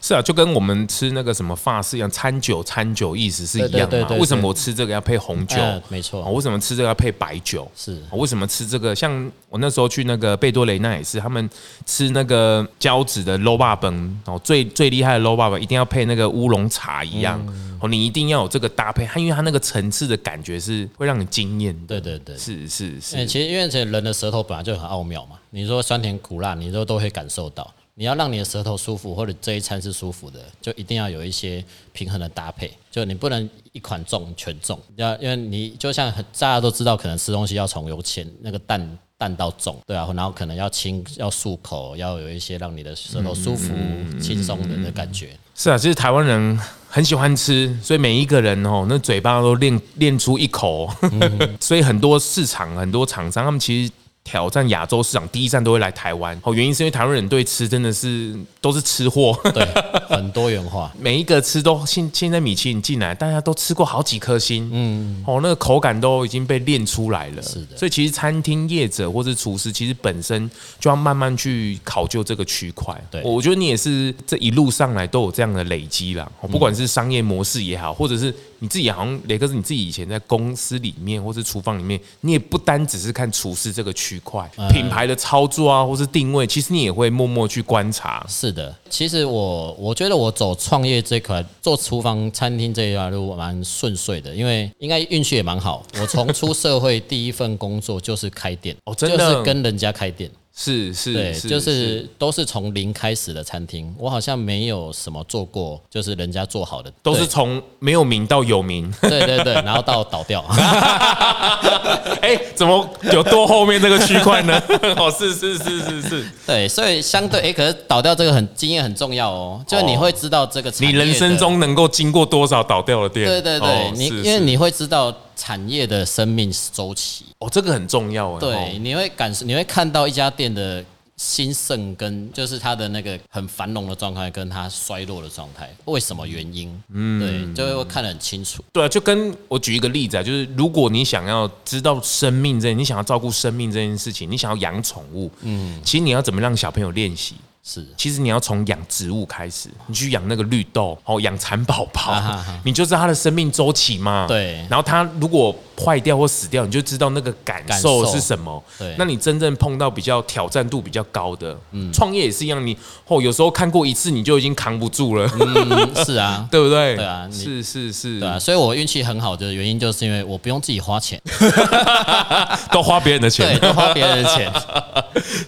[0.00, 4.16] 是啊，就跟我们吃那个什么法式一样，餐酒餐酒意思是一样的嘛？
[4.16, 5.56] 为什么我吃这个要配红酒？
[5.88, 6.22] 没错。
[6.32, 7.70] 为什么吃这个要配白酒？
[7.76, 8.00] 是。
[8.12, 8.94] 为什么吃这个？
[8.94, 11.48] 像我那时候去那个贝多雷那也是，他们
[11.84, 17.40] 吃那个胶质的卤肉饭哦，最最厉害的卤肉饭一定要配那个乌龙茶一样
[17.80, 21.76] 哦，你一定要有这个搭配，它因为它那个层次的感觉是会让你惊艳。
[21.86, 23.26] 对对对，是是是。
[23.26, 27.72] 其实因为人的舌头本来就很奥妙嘛，你说酸甜苦辣，你都都会感受到。
[27.98, 32.72] 你要让你的舌头舒服，或者这一餐是舒服的，就一定要有一些平衡的搭配。
[32.92, 43.74] 就你不能一款重全重，要因为你就像大家都知道，可能吃东西要从由浅那个淡淡到重，对啊，然后可能要轻要漱口，要有一些让你的舌头舒服、
[44.20, 45.30] 轻松的的感觉。
[45.56, 46.56] 是啊，其实台湾人
[46.88, 50.88] 很喜欢吃，所以每一个人哦，那嘴巴都练练出一口，
[51.58, 53.92] 所以很多市场很多厂商他们其实。
[54.28, 59.66] 挑战亚洲市场第一站都会来台湾，哦，原因是因为台湾人对吃真的是都是吃货，对，
[60.06, 78.34] 很多元化， 每一个吃都现现在米其林进来，大家都吃过好几颗星，嗯，哦，那个口感都已经被练出来了，是的，所以其实餐厅业者或是厨师，其实本身就要慢慢去考究这个区块，对，我觉得你也是这一路上来都有这样的累积啦，不管是商业模式也好，或者是。
[78.60, 88.24] 你自己好像雷克斯，你自己以前在公司里面或是厨房里面，你也不单只是看厨师这个区块，品牌的操作啊，或是定位，其实你也会默默去观察。
[88.28, 95.84] 是的，其实我我觉得我走创业这块，做厨房餐厅这一段路蛮顺遂的，因为应该运气也蛮好。
[96.00, 100.30] 我从出社会第一份工作就是开店， 哦，真的，就是跟人家开店。
[100.60, 110.44] 是是，对，就是都是从零开始的餐厅，我好像没有什么做过，就是人家做好的，都是从没有名到有名，对对对，然后到倒掉。
[112.20, 114.60] 哎，怎么有多后面这个区块呢？
[114.98, 123.28] 哦，是是是是是，对，所以相对哎，可是倒掉这个很经验很重要哦，就是你会知道这个，你人生中能够经过多少倒掉的店？
[123.28, 125.14] 对对对，你因为你会知道。
[125.38, 128.40] 产业的生命周期哦，这个很重要啊。
[128.40, 130.84] 对，你会感受，你会看到一家店的
[131.16, 136.82] 兴盛跟就是它的那个很繁荣的状态，跟它衰落的状态，为什么原因？
[136.92, 138.62] 嗯，对，就会看得很清楚。
[138.72, 147.36] 对啊，就跟我举一个例子啊，就是如果你想要知道生命这，你想要照顾生命这件事情，你想要养宠物，嗯，其实你要怎么让小朋友练习？
[147.70, 152.60] 是，其实你要从养植物开始，你去养那个绿豆，哦，养蚕宝宝，啊哈哈。
[152.64, 154.24] 你就知道它的生命周期嘛。
[154.26, 154.64] 对。
[154.70, 158.62] 然后它如果坏掉或死掉，你就知道那个感受是什么。
[158.78, 158.94] 对。
[158.96, 162.74] 那你真正碰到比较挑战度比较高的，嗯，创业也是一样，你
[163.06, 166.96] 哦，有时候看过一次你就已经扛不住了，嗯， 是啊，对不对？
[166.96, 171.20] 对啊是是是，对啊，所以我运气很好的原因就是因为我不用自己花钱，
[172.72, 173.46] 都花别人的钱。
[173.46, 174.50] 对，，都花别人的钱，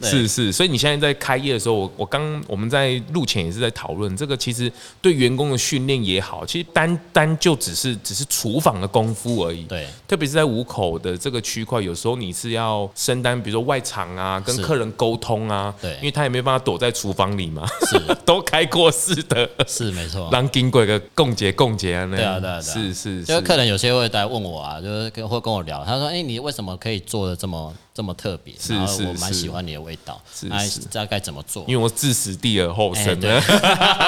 [0.03, 4.71] 是是，所以你现在在开业的时候，我我刚我们在录前也是在讨论这个，其实
[5.01, 9.63] 对员工的训练也好，其实单单就只是只是厨房的功夫而已。
[9.63, 15.95] 对，特别是在五口的这个区块，有时候你是要身担，比如说外场啊，跟客人沟通啊，对。
[16.01, 17.99] 因为他也没办法躲在厨房里嘛，是。
[18.27, 20.29] 都开过式的，是没错。
[20.33, 22.19] 让经过一个共结共结啊，那样。
[22.19, 22.75] 对啊，对啊，对啊。
[22.75, 28.55] 是是，就是客人有些会来问我啊，就是跟会跟我聊，他说：“哎，你为什么可以做的这么这么特别？
[28.59, 31.65] 是我蛮喜欢你的味道，是哎是，知道该怎么做？
[31.67, 33.41] 因为我自死地而后生的，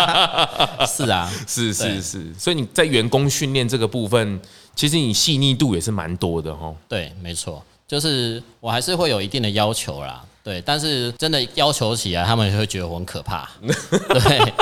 [0.86, 4.40] 是啊，是是是，所以你在员工训练这个部分，
[4.74, 6.74] 其实你细腻度也是蛮多的哈。
[6.88, 10.24] 对，没错，就是我还是会有一定的要求啦。
[10.44, 13.48] 对，但是真的要求起来，他们也会觉得我很可怕。
[13.62, 14.52] 对，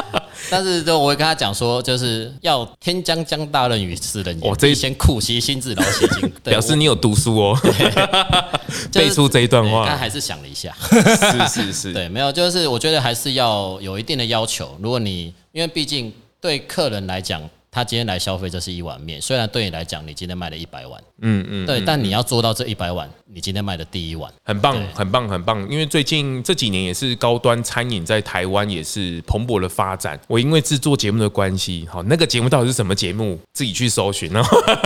[0.50, 6.32] 但是就我会跟他讲说，就是要天将降大任于斯人也，哦这一必先苦其心志，劳其筋。
[6.42, 7.58] 对表示你有读书哦，
[8.90, 10.74] 就是背出这一段话他还是想了一下。
[10.80, 14.76] 是是是，对，没有，就是我觉得还是要有一定的要求。
[14.80, 25.60] 如果你因为毕竟对客人来讲，他今天来消费这是一碗面，虽然对你来讲你今天卖了一百碗，嗯嗯，对，但你要做到这一百碗，你今天卖的第一碗，很棒，很棒，很棒。
[25.70, 30.18] 因为最近这几年也是高端餐饮在台湾也是蓬勃的发展。
[30.26, 34.42] 我因为制作节目的关系，好，那个节目到底是什么节目，自己去搜寻哦。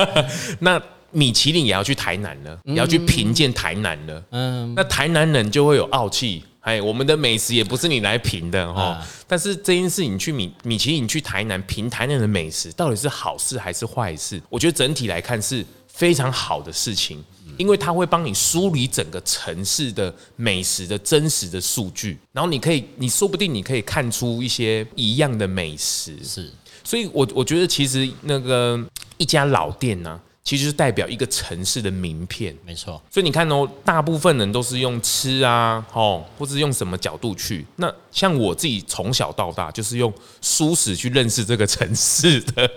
[0.60, 4.22] 那米其林也要去台南了，也要去评鉴台南了。
[4.32, 8.82] 嗯，那台南人就会有傲气，哎，我们的美食也不是你来评的哈。
[8.82, 14.40] 啊但是这件事，你去米米其林你去台南评台南的美食，到底是好事还是坏事？
[14.48, 17.22] 我觉得整体来看是非常好的事情，
[17.56, 26.16] 因为它会帮你梳理整个城市的美食的真实的数据，然后你可以，你说不定你可以看出一些一样的美食。
[26.22, 28.78] 是所以我我觉得其实那个
[29.16, 32.54] 一家老店呢、其实是代表一个城市的名片。
[32.64, 37.64] 没错，所以你看哦，大部分人都是用吃啊，哦，或是用什么角度去。
[37.76, 42.70] 那像我自己从小到大就是用舒适去认识这个城市的，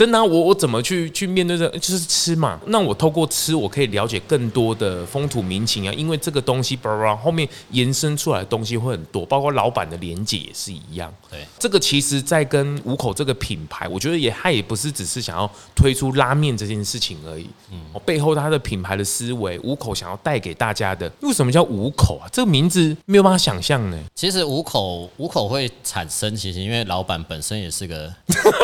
[0.00, 2.58] 真的啊、我我怎么去去面对这个，就是吃嘛。
[2.68, 11.12] 那我透过吃，我可以了解更多的风土民情啊，因为这个东西，叭叭，后面延伸出来的东西会很多，包括老板的连结也是一样。
[11.30, 17.46] 对，这个其实，在跟五口这个品牌，我觉得也他也不是只是想要推出拉面这件事情而已。
[17.70, 22.24] 嗯，背后他的品牌的思维，五口想要带给大家的，为什么叫五口啊？
[22.32, 23.98] 这个名字没有办法想象呢。
[24.14, 28.10] 其实五口五口会产生，其实因为老板本身也是个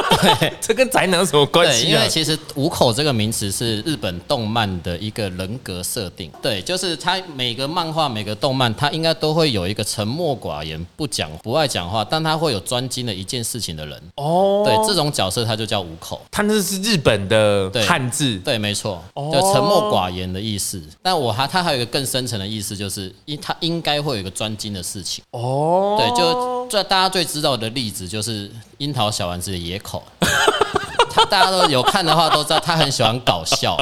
[0.62, 2.08] 这跟宅男有什么关对，因为？
[2.08, 6.30] 其实五口这个名词是日本动漫的一个人格设定。
[6.40, 14.00] 对，就是他每个漫画、每个动漫，他应该都会有一个沉默寡言、不讲、不爱讲话，但他会有专精的一件事情的人。
[14.14, 16.20] 哦，对，这种角色他就叫五口。
[16.30, 20.80] 他那是日本的对汉字，对，没错，哦就沉默寡言的意思。
[21.02, 25.24] 但我还他还有一个更深层的意思，就是因他应该会有一个专精的事情。
[25.32, 30.02] 哦，对，就最大家最知道的例子就是樱桃小丸子的野口，
[31.10, 33.76] 他大家都有看的话都知道他很喜欢搞笑。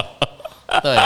[0.83, 0.98] 对。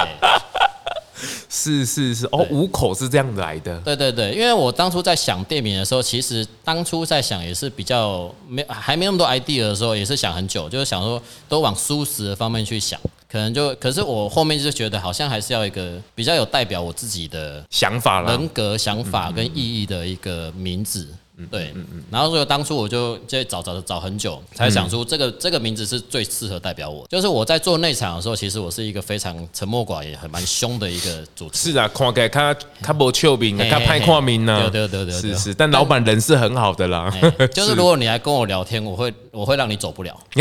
[1.50, 3.76] 是是是，哦，五口是这样子来的。
[3.80, 21.08] 对对对，因为我当初在想店名的时候，其实当初在想也是比较没还没那么多 idea 的时候，也是想很久，就是想说都往舒适的方面去想，可能就可是我后面就觉得好像还是要一个比较有代表我自己的想法啦，人格、想法跟意义的一个名字。
[21.50, 27.06] 对，嗯嗯然后所以当初我就在找找找很久，才想出这个这个名字是最适合代表我。
[27.08, 31.74] 就是我在做内场的时候，其实我是一个非常沉默寡言、很蛮凶的一个主持人。
[31.74, 34.68] 是啊，看起来他他不臭名啊，嘿他派看名呢。
[34.70, 37.12] 对对对对对是是，但老板人是很好的啦。
[37.38, 40.18] 哎就是如果你来跟我聊天，我会我会让你走不了。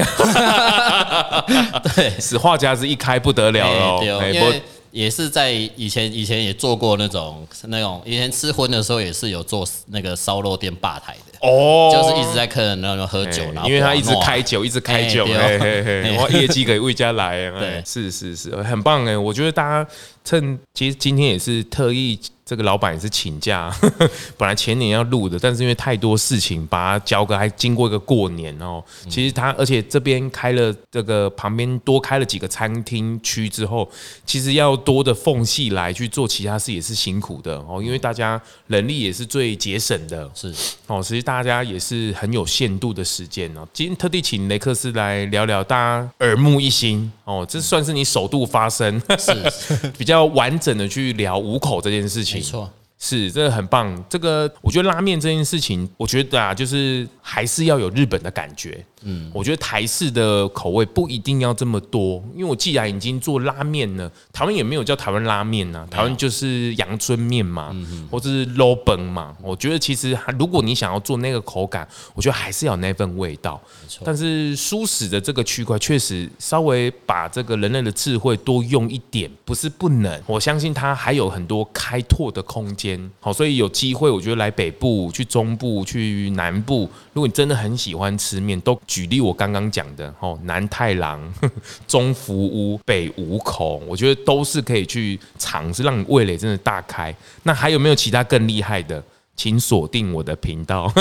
[1.95, 3.99] 对，此话匣子一开不得了哦。
[4.01, 4.61] 因为
[4.97, 19.87] 也是在以前以前也做过那种那种以前吃荤的时候也是有做那个烧肉店吧台的，哦，就是一直在客人那边喝酒，然后因为他一直开酒，一直开酒，嘿嘿嘿，嘿我业绩给魏家来，哎对是是是，很棒哎，我觉得大家
[20.27, 22.19] 趁其实今天也是特意。
[22.47, 28.81] 这个老板也是请假，呵呵，本来前年要录的，但是因为太多事情，把它交割，还经过一个过年哦。
[29.09, 33.91] 其实他，而且这边开了这个旁边多开了几个餐厅区之后，
[34.25, 40.47] 其实要多的缝隙来去做其他事也是辛苦的哦，因为大家人力也是最节省的，是
[40.87, 41.03] 哦。
[41.03, 43.67] 其实大家也是很有限度的时间哦。
[43.73, 49.33] 今天特地请雷克斯来聊聊，大家耳目一新哦，这算是你首度发声，是
[49.99, 52.39] 比较完整的去聊五口这件事情。
[52.39, 54.03] 没错，是这个很棒。
[54.09, 58.83] 这个我觉得拉面这件事情，我觉得啊，就是还是要有日本的感觉。
[59.03, 69.35] 嗯，我觉得台式的口味不一定要这么多，因为我既然已经做拉面了，台湾也没有叫台湾拉面呐，台湾就是阳春面嘛，嗯或者是肉本嘛。
[69.41, 73.61] 我觉得其实如果你想要做那个口感，我觉得还是要有那份味道。
[74.03, 80.21] 但是舒适的这个区块确实稍微把这个人类的智慧多用一点，不是不能。
[80.25, 83.09] 我相信它还有很多开拓的空间。
[83.19, 88.79] 好，所以有机会，我觉得来北部、去中部、去南部，如果你真的很喜欢吃面，都。
[88.87, 91.21] 举例我刚刚讲的哦，南太郎、
[91.87, 97.13] 中福屋、北五口，我觉得都是可以去尝试，让你味蕾真的大开。
[97.43, 99.03] 那还有没有其他更厉害的？
[99.35, 100.91] 请锁定我的频道，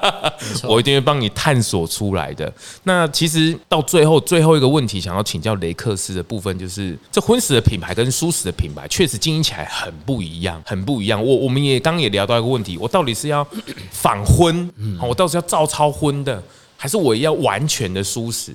[0.64, 2.50] 我一定会帮你探索出来的。
[2.84, 11.22] 那其实到最后最后一个问题，想要请教雷克斯的部分，就是这荤食的品牌跟蔬食的品牌，确实经营起来很不一样，很不一样。
[11.22, 13.46] 我我们也刚刚也聊到一个问题，我到底是要
[13.92, 14.70] 仿荤，
[15.06, 16.42] 我到底是要照抄荤的？
[16.82, 18.52] 还是我要完全的素食？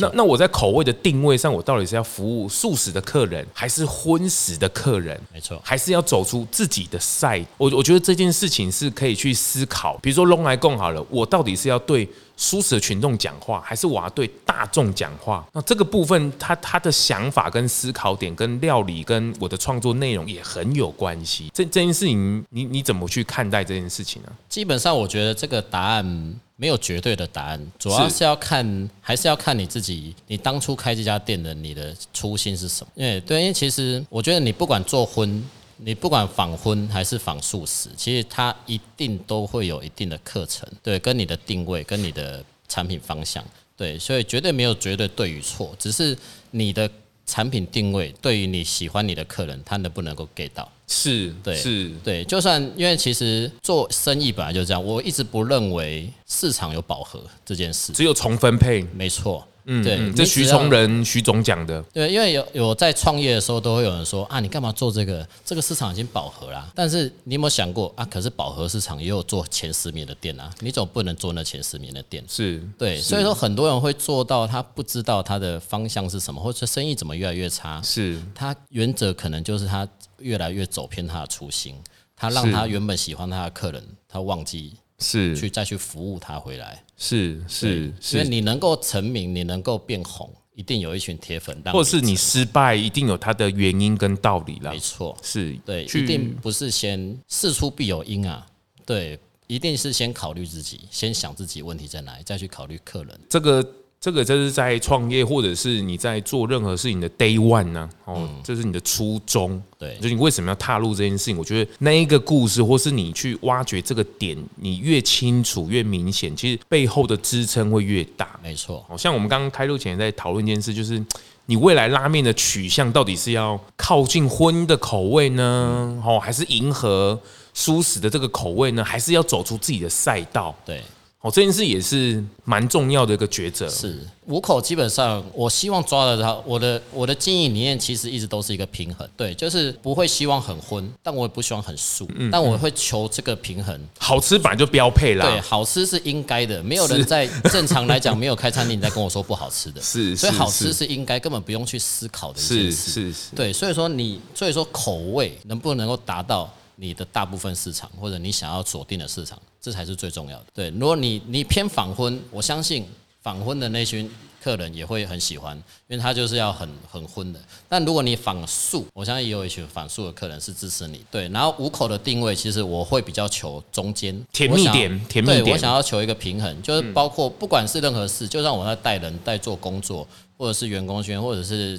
[0.00, 5.16] 那那我在口味的定位上，我到底是要服务素食的客人，还是荤食的客人？
[5.32, 7.40] 没错，还是要走出自己的赛。
[7.56, 9.96] 我我觉得这件事情是可以去思考。
[10.02, 12.06] 比如说龙来共好了，我到底是要对
[12.36, 15.46] 素食的群众讲话，还是我要对大众讲话？
[15.52, 21.52] 那这个部分，他他的想法跟思考点，跟料理跟我的创作内容也很有关系。
[21.54, 24.32] 这这件事情，你你怎么去看待这件事情呢？
[24.48, 26.40] 基本上，我觉得这个答案。
[26.60, 32.92] 没有绝对的答案，主要是要看，还是要看你自己，你当初开这家店的你的初心是什么？
[32.96, 35.42] 因为对，因为其实我觉得你不管做荤，
[35.76, 43.42] 你不管仿荤还是仿素食，其实它一定都会有一定的课程，对，跟你的定位，跟你的产品方向，
[43.76, 46.18] 对，所以绝对没有绝对对与错，只是
[46.50, 46.90] 你的。
[47.30, 50.66] 产品定位对于你喜欢你的客人，他能不能够 get 到？
[50.88, 52.24] 是对，是对。
[52.24, 59.46] 就算因为其实做生意本来就这样，我一直不认为市场有饱和这件事，只有重分配，没错。
[59.70, 61.82] 嗯，对，这徐崇仁徐总讲的。
[61.92, 65.28] 对，因为有有在创业的时候，都会有人说啊，你干嘛做这个？
[65.44, 66.72] 这个市场已经饱和了。
[66.74, 68.02] 但是你有没有想过啊？
[68.06, 72.24] 可是饱和市场也有做前十名的店啊，你总不能做那前十名的店。
[72.26, 77.78] 是对，是所以说很多人会做到，他不知道他的方向是什么，或者生意怎么越来越差。
[77.82, 79.86] 是，他原则可能就是他
[80.18, 81.74] 越来越走偏他的初心，
[82.14, 84.74] 他让他原本喜欢他的客人，他忘记。
[85.00, 91.56] 是去再去服务他回来，是是，所以你能够成名，你能够变红，一定有一群铁粉。
[91.66, 94.72] 或是你失败，一定有它的原因跟道理啦。
[94.72, 98.44] 没错，是对，一定不是先事出必有因啊。
[98.84, 99.16] 对，
[99.46, 103.20] 一定是先考虑自己，先想自己问题在哪里，再去考虑客人。
[103.28, 103.64] 这个。
[104.00, 107.90] 这个就是在创业，或者是你在做任何事情的 day one 呢？
[108.04, 109.60] 哦，这是你的初衷。
[109.76, 111.36] 对，就你为什么要踏入这件事情？
[111.36, 118.38] 我觉得那一个故事，或是你去挖掘这个点，你越清楚越明显，其实背后的支撑会越大。
[118.40, 121.04] 没错，好像我们刚刚开录前在讨论一件事，就是
[121.46, 126.00] 你未来拉面的取向到底是要靠近荤的口味呢？
[126.06, 127.20] 哦，还是迎合
[127.52, 128.84] 舒适的这个口味呢？
[128.84, 130.54] 还是要走出自己的赛道？
[130.64, 130.80] 对。
[131.20, 133.68] 哦，这件事也是蛮重要的一个抉择。
[133.68, 139.08] 是五口基本上，我希望抓得到我的我的经营理念，其实一直都是一个平衡。
[139.16, 143.76] 对，就是不会希望很荤，但我也不希望很素，嗯、但我会求这个平衡。
[143.98, 145.26] 好吃本来就标配啦。
[145.26, 149.80] 对，好吃是应该的，没有人在正常来讲没有开餐厅在跟我说不好吃的。
[149.82, 152.72] 是，所以好吃是应该，根本不用去思考的一件事。
[152.72, 153.34] 是是是。
[153.34, 156.48] 对，所以说你所以说口味能不能够达到
[156.80, 159.36] 你的大部分市场，或者你想要锁定的市场。
[159.60, 160.46] 这才是最重要的。
[160.54, 162.86] 对，如果你你偏仿婚，我相信
[163.20, 164.08] 仿婚的那群
[164.40, 165.56] 客人也会很喜欢，
[165.88, 167.40] 因为他就是要很很荤的。
[167.68, 171.04] 但如果你仿素，我相信也有一群仿素的客人是支持你。
[171.10, 175.44] 对，然后五口的定位，其实我会比较求中间甜蜜点，甜蜜点。
[175.44, 180.06] 对，我想要求一个平衡，就是包括不管是任何事，就算我在带人、在做工作，
[180.36, 181.78] 或者是员工圈，或者是。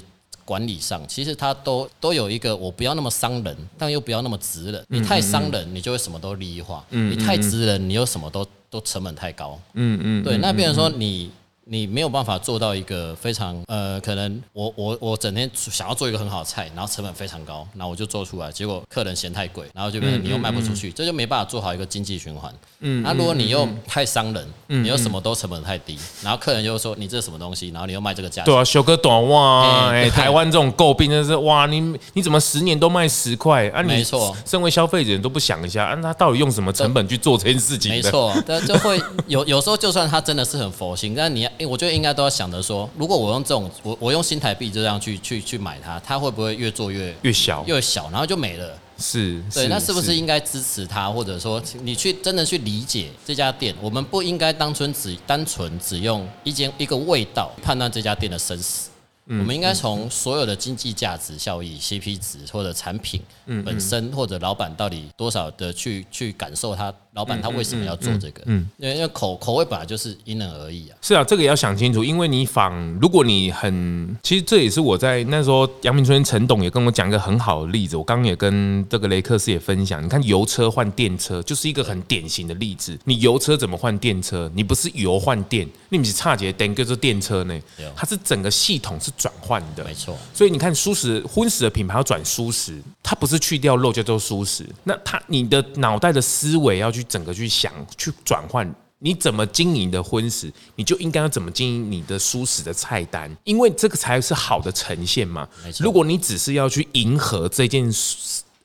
[0.50, 4.84] 管理上，其实它都都有一个，我不要那么伤人，但又不要那么直人。
[4.88, 9.56] 你太伤人，你就会什么都利益化；你太直人，你又什么都都成本太高。
[9.74, 10.38] 嗯嗯，对。
[10.38, 11.30] 那变成说你
[11.72, 22.52] 你没有办法做到一个非常呃，可能我我我整天想要做一个很好的菜，然后成本非常高，然后我就做出来，结果客人嫌太贵，然后就变成你又卖不出去，这就没办法做好一个经济循环。
[22.80, 33.80] 嗯，那如果你又太伤人，你又什么都成本太低，然后客人又说你这是什么东西，然后你又卖这个价钱，对啊，修个短袜，哎，台湾这种诟病就是哇，你你怎么十年都卖十块啊？
[33.82, 34.04] 你
[34.44, 37.92] 身为消费者都不想一下，啊，他到底用什么成本去做这件事情？
[37.92, 48.78] 没错，但就会有有时候就算他真的是很佛心，但你哎，我觉得应该都要想着说，如果我用这种我我用新台币就这样去去去买它，它会不会越做越越小越小，然后就没了？
[48.98, 53.74] 是，对，那是不是应该支持它，或者说你去真的去理解这家店？
[53.80, 58.90] 我们不应该单纯只单纯只用一间一个味道判断这家店的生死。
[59.26, 63.22] 我们应该从所有的经济价值、效益、CP 值或者产品
[63.64, 66.92] 本身，或者老板到底多少的去去感受他。
[67.12, 68.42] 老板他为什么要做这个？
[68.46, 70.96] 嗯，因为因为口口味本来就是因人而异啊。
[71.02, 72.04] 是啊，这个也要想清楚。
[72.04, 77.96] 因为你仿，如果你很，其实这也是我在那时候杨明春陈董也跟我讲一个很好的例子。
[77.96, 82.96] 我刚刚也跟这个雷克斯也分享，你看油车换电车就是一个很典型的例子。
[83.04, 84.48] 你油车怎么换电车？
[84.54, 87.60] 你不是油换电，你不是差节电，就是电车呢？
[87.96, 90.16] 它是整个系统是转换的，没错。
[90.32, 96.99] 所以你看，蔬食荤食的品牌要转蔬食，它不是去掉肉叫做蔬食，那它你的脑袋的思维要去。
[97.04, 105.48] 整个去想去转换，你怎么经营的婚食，你就应该要怎么经营你的蔬食的菜单，因为这个才是好的呈现嘛。
[105.78, 107.90] 如果你只是要去迎合这件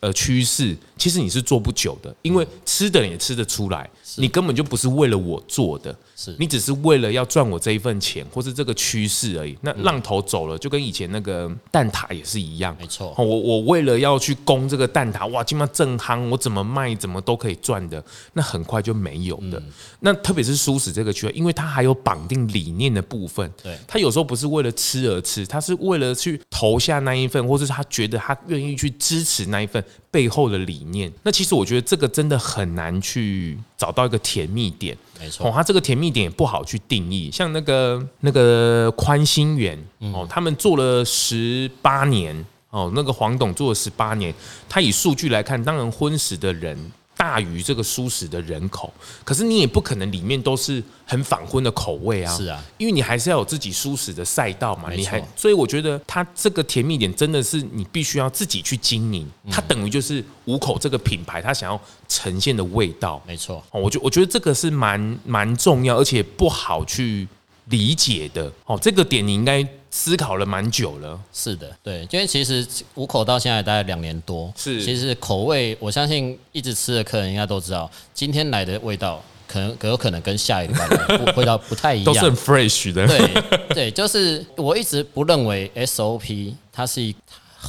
[0.01, 5.95] 呃趋势，其实你是做不久的，因为吃的人也吃得出来，你根本就不是为了我做的。
[6.15, 9.57] 是你只是为了要赚我这一份钱，或是这个趋势而已。
[9.61, 12.75] 那浪头走了，就跟以前那个蛋挞也是一样。
[12.79, 18.01] 没错，我我为了要去攻这个蛋挞，哇，今晚正夯，我怎么卖怎么都可以赚的，
[18.31, 19.61] 那很快就没有的。
[19.99, 23.51] 那特别是蔬食这个区，因为它还有绑定理念的部分。
[23.61, 31.11] 对，他有时候不是为了吃而吃，他是为了去投下那一份，或是他觉得他愿意去支持那一份背后的理念。
[31.23, 34.97] 那其实我觉得这个真的很难去找到一个甜蜜点。
[35.19, 37.31] 没错，哦，他这个甜蜜点也不好去定义。
[37.31, 39.77] 像那个那个宽心园
[40.13, 44.33] 哦，他们做了十八年哦，那个黄董做了十八年，
[44.67, 46.91] 他以数据来看，当然荤食的人。
[47.17, 48.93] 大于这个舒适的人口，
[49.23, 52.35] 可是你也不可能里面都是很反荤的口味啊。
[52.35, 54.91] 是啊，因为你还是要有自己舒适的赛道嘛。
[54.91, 59.25] 你还，所以我觉得它这个甜蜜点真的是你必须要自己去经营。
[59.49, 63.21] 它等于就是五口这个品牌，它想要呈现的味道。
[63.25, 67.27] 没错，我觉我觉得这个是蛮蛮重要，而且不好去
[67.65, 68.51] 理解的。
[68.65, 69.67] 哦，这个点你应该。
[69.97, 83.43] 思考了蛮久了，是的，对，因为其实五口到现在大概两年多，是，其实口味，我相信一直吃的客人应该都知道，今天来的味道可能有可能跟下一个版本味道不太一样， 都是很 fresh 的，对，
[83.73, 87.15] 对，就是我一直不认为 SOP 它是一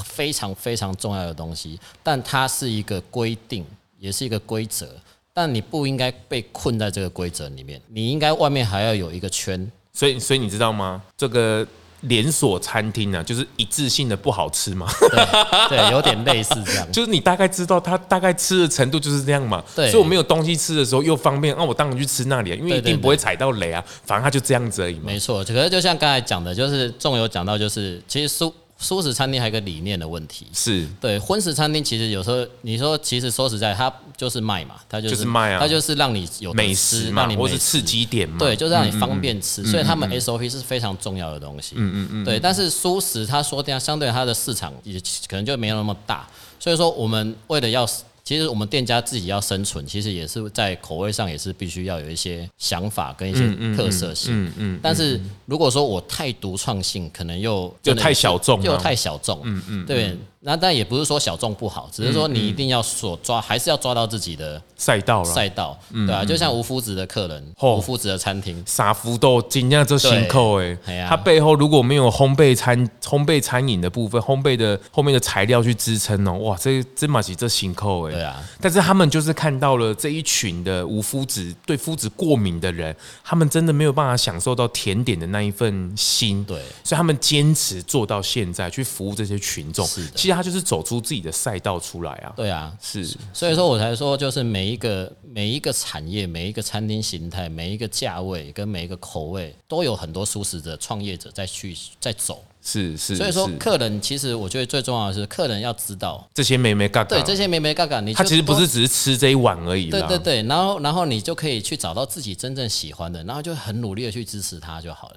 [0.05, 3.64] 非常非常重要的东西，但它是一个规定，
[4.01, 4.88] 也是一个规则，
[5.32, 11.01] 但你不应该被困在这个规则里面，你应该外面还要有一个圈，所以，所以你知道吗？
[11.16, 11.66] 这个。
[12.03, 25.05] 连锁餐厅呢，就是一致性的不好吃嘛，对，对，有点类似这样， 就是你大概知道它大概吃的程度就是这样嘛，对，所以我没有东西吃的时候又方便，那、啊、我当然去吃那里，因为一定不会踩到雷啊，反正它就这样子而已嘛。
[25.07, 28.53] 没错，可是就像刚才讲的，就是仲有讲到，就是其实蔬。
[28.81, 30.87] 蔬食餐厅还有一个理念的问题，是。
[31.01, 42.39] 对荤食餐厅，其实有时候你说，其实说实在，它就是卖嘛，它就是卖啊，它就是让你有美食嘛，或是刺激点嘛，对，就是让你方便吃，所以他们 SOP 是非常重要的东西，嗯嗯嗯，对。
[42.39, 46.29] 但是素食，他说这样，相对它的市场也可能就没有那么大，
[46.61, 47.89] 所以说我们为了要。
[48.27, 54.47] 其实我们店家自己要生存，其实也是在口味上也是必须要有一些想法跟一些特色性。
[54.47, 54.81] 嗯嗯。
[54.83, 59.41] 但是如果说我太独创性，可能又就太小众，又太小众。
[59.45, 59.87] 嗯嗯。
[59.87, 60.18] 对。
[60.47, 65.28] 那但也不是说小众不好，只是说你一定要所抓，还是要抓到自己的赛道了。
[65.28, 78.12] 赛道，对啊，就像无夫子的客人，无夫子的餐厅，傻福豆尽量做新扣哎，他背后如果没有烘焙餐、烘焙餐饮的部分，烘焙的后面的材料去支撑哦，哇，这这嘛是这新扣哎。
[78.12, 78.40] 对啊。
[78.61, 82.94] 但是他们就是看到了这一群的无夫子、对夫子过敏的人，
[83.24, 89.84] 他们真的没有办法享受到甜点的那一份心，对，所以他们坚持做到现在，去服务这些群众。
[89.84, 90.12] 是的。
[90.14, 90.36] 其实。
[90.37, 92.32] 他就是走出自己的赛道出来啊。
[92.37, 102.45] 对啊，是，所以说我才说，就是每一个每一个产业、每一个餐厅形态、每一个价位跟每一个口味，都有很多素食的、创业者在去在走。
[102.68, 109.89] 是是，所以说客人其实我觉得最重要的是，客人要知道这些没没嘎嘎，对这些没没嘎嘎，你他其实不是只是吃这一碗而已。
[109.89, 115.16] 对对对，然后然后你就可以去找到自己真正喜欢的，然后就很努力的去支持他就好了。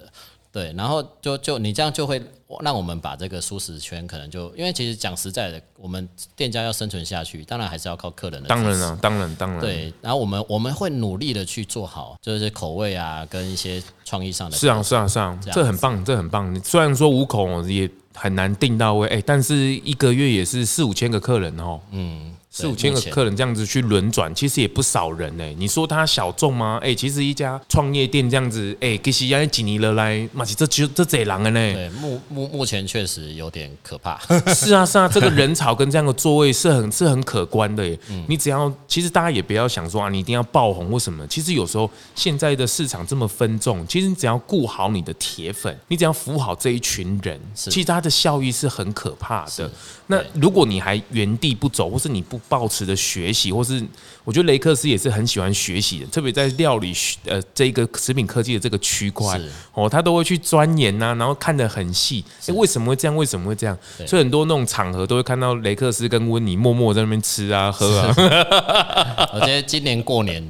[0.52, 2.20] 对，然后就就你这样就会
[2.62, 8.50] 让我们把这个舒适圈可能就，因为其实讲实在的，我们店家要生存下去，当然还是要靠客人的。
[8.50, 9.60] 当然了，当然当然。
[9.60, 14.58] 对，然后我们我们会努力的去做好，就是口味啊，跟一些创意上的。
[14.58, 16.54] 是啊是啊是啊，这很棒，这很棒。
[16.54, 21.80] 你虽然说五口也很难定到位，哎，但是一个月也是四五千个客人哦。
[21.92, 22.34] 嗯。
[22.62, 25.46] 四五千个客人这样子去轮转，其实也不少人呢。
[25.58, 26.80] 你说他小众吗？
[26.82, 31.74] 哎，其实一家创业店这样子，哎，其实要几年了来，嘛是这这这贼狼的呢。
[31.74, 34.20] 对，目目目前确实有点可怕。
[34.54, 37.98] 是啊是啊，这个人潮跟这样的座位是很 是很可观的耶。
[38.28, 41.26] 你只要，其实大家也不要想说啊，你一定要爆红或什么。
[41.28, 49.72] 其实有时候现在的市场这么分众，其实你只要顾好你的铁粉，你只要服务好这一群人，其实它的效益是很可怕的。
[50.08, 53.82] 那如果你还原地不走，或是你不抱持的学习，或是
[54.26, 56.92] 我觉得雷克斯也是很喜欢学习的，特别在料理
[57.26, 59.40] 呃这个食品科技的这个区块
[59.74, 63.16] 哦，他都会去钻研呐，然后看得很细，哎，为什么会这样？
[63.16, 63.78] 为什么会这样？
[64.06, 68.14] 所以很多那种场合都会看到雷克斯跟温妮默默在那边吃啊喝啊。
[69.34, 70.44] 我觉得今年过年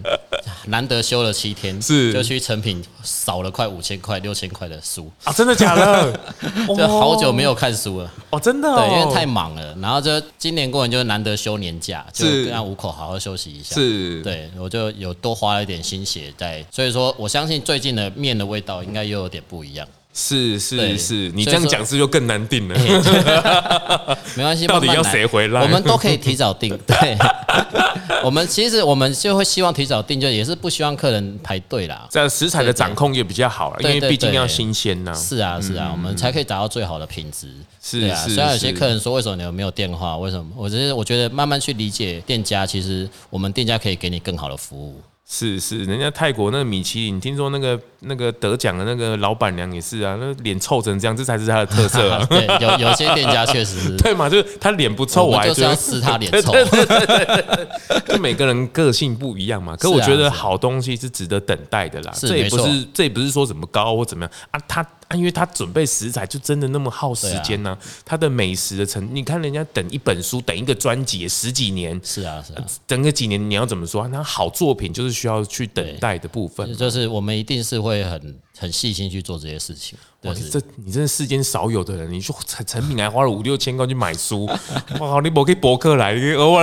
[0.65, 2.13] 难得休了七天，是。
[2.13, 5.11] 就去成品扫了快五千块六千块的书。
[5.23, 6.19] 啊，真的假的？
[6.75, 8.11] 就好久没有看书了。
[8.29, 13.75] 哦，真的，对，因为太忙了，然后就今年过年就是难得休年假，就让五口好好休息一下。
[13.75, 19.87] 是，对，我就有多花了一点心血在，所以说我相信最近的面的味道应该又有点不一样。
[20.11, 22.75] 是是是，你这样讲是就更难定了。
[24.35, 25.61] 没关系，到底要谁回来？
[25.61, 26.77] 我们都可以提早定。
[26.85, 27.17] 对，
[28.23, 32.07] 我们其实我们就会希望提早定，就也是不希望客人排队啦。
[32.09, 35.13] 这食材的掌控也比较好，因为毕竟要新鲜呐。
[35.13, 37.47] 是啊是啊，我们才可以达到最好的品质。
[37.81, 40.17] 是啊，虽然有些客人说，为什么你有没有电话？
[40.17, 40.45] 为什么？
[40.57, 44.99] 我只是我觉得慢慢去理解店家，其实我们店家可以给你更好的服务。
[45.31, 52.25] 是是，人家泰国那个米其林，听说那个那个得奖的那个老板娘也是啊，那脸臭成这样，这才是他的特色啊。
[52.27, 53.95] 对，有有些店家确实是。
[53.97, 56.51] 对嘛，就是他脸不臭，我还就是要撕他脸臭。
[56.51, 59.75] 对对对对， 就每个人个性不一样嘛。
[59.77, 62.11] 可我觉得好东西是值得等待的啦。
[62.17, 64.83] 这也不是这也不是说怎么高或怎么样啊，他。
[65.09, 67.77] 啊，因为他准备食材就真的那么耗时间呢、啊。
[68.05, 74.07] 他的美食的成，你看人家等一本书，等一个专辑十几年，是啊是啊，等个几年你要怎么说？
[74.07, 78.39] 那好作品就是需要去等待的部分，就是我们一定是会很。
[78.59, 80.33] 很细心去做这些事情，哇！
[80.51, 84.45] 这你真是世间少有的人，你说成成品还花了五六千块去买书，
[84.99, 85.21] 哇！
[85.23, 86.59] 你不可以博客来，你 我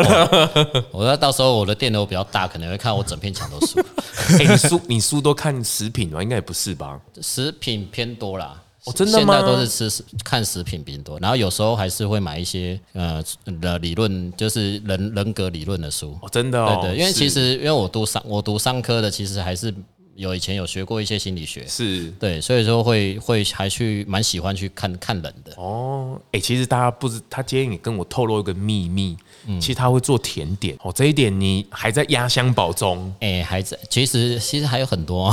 [0.92, 3.80] 我说到时候我的电脑比较大，可能会看我整片墙都书。
[4.38, 6.22] 哎，你书你书都看食品吗？
[6.22, 7.00] 应该也不是吧？
[7.22, 9.34] 食品偏多啦，哦，真的吗？
[9.34, 13.24] 现在都是吃看食品偏多，然后有时候还是会买一些呃
[13.62, 16.18] 的理论，就是人人格理论的书。
[16.20, 19.72] 哦，真的哦，对对，因为其实因为我读商我读商科的，其实还是。
[20.16, 26.20] 有以前有学过一些心理学，是对，所以说会会还去蛮喜欢去看看人的哦。
[26.32, 29.16] 哎、其实大家不知，他今天你跟我透露一个秘密，
[29.60, 30.92] 其实他会做甜点哦。
[30.94, 33.14] 这一点你还在压箱宝中？
[33.20, 33.78] 哎、欸，还在。
[33.90, 35.32] 其实其实还有很多，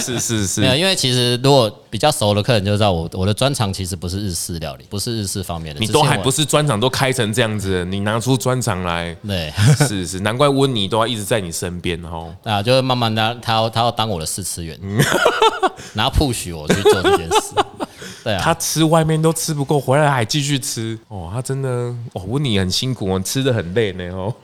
[0.00, 5.80] 是是是，没有，因为其实如果比较熟的客人就知道我我的专长其实不是日式料理，不是日式方面的。
[5.80, 9.52] 你都还不是专长都开成这样子，你拿出专长来， 对，
[9.86, 12.34] 是是，难怪温妮都要一直在你身边哦。
[12.44, 14.80] 啊，就是慢慢的，他要他要当我的试吃员，
[15.92, 17.52] 然后 push 我去做这件事。
[18.24, 20.98] 对啊，他吃外面都吃不够，回来还继续吃。
[21.08, 21.68] 哦，他真的，
[22.14, 24.04] 哦，温妮很辛苦，吃的很累呢。
[24.14, 24.34] 哦，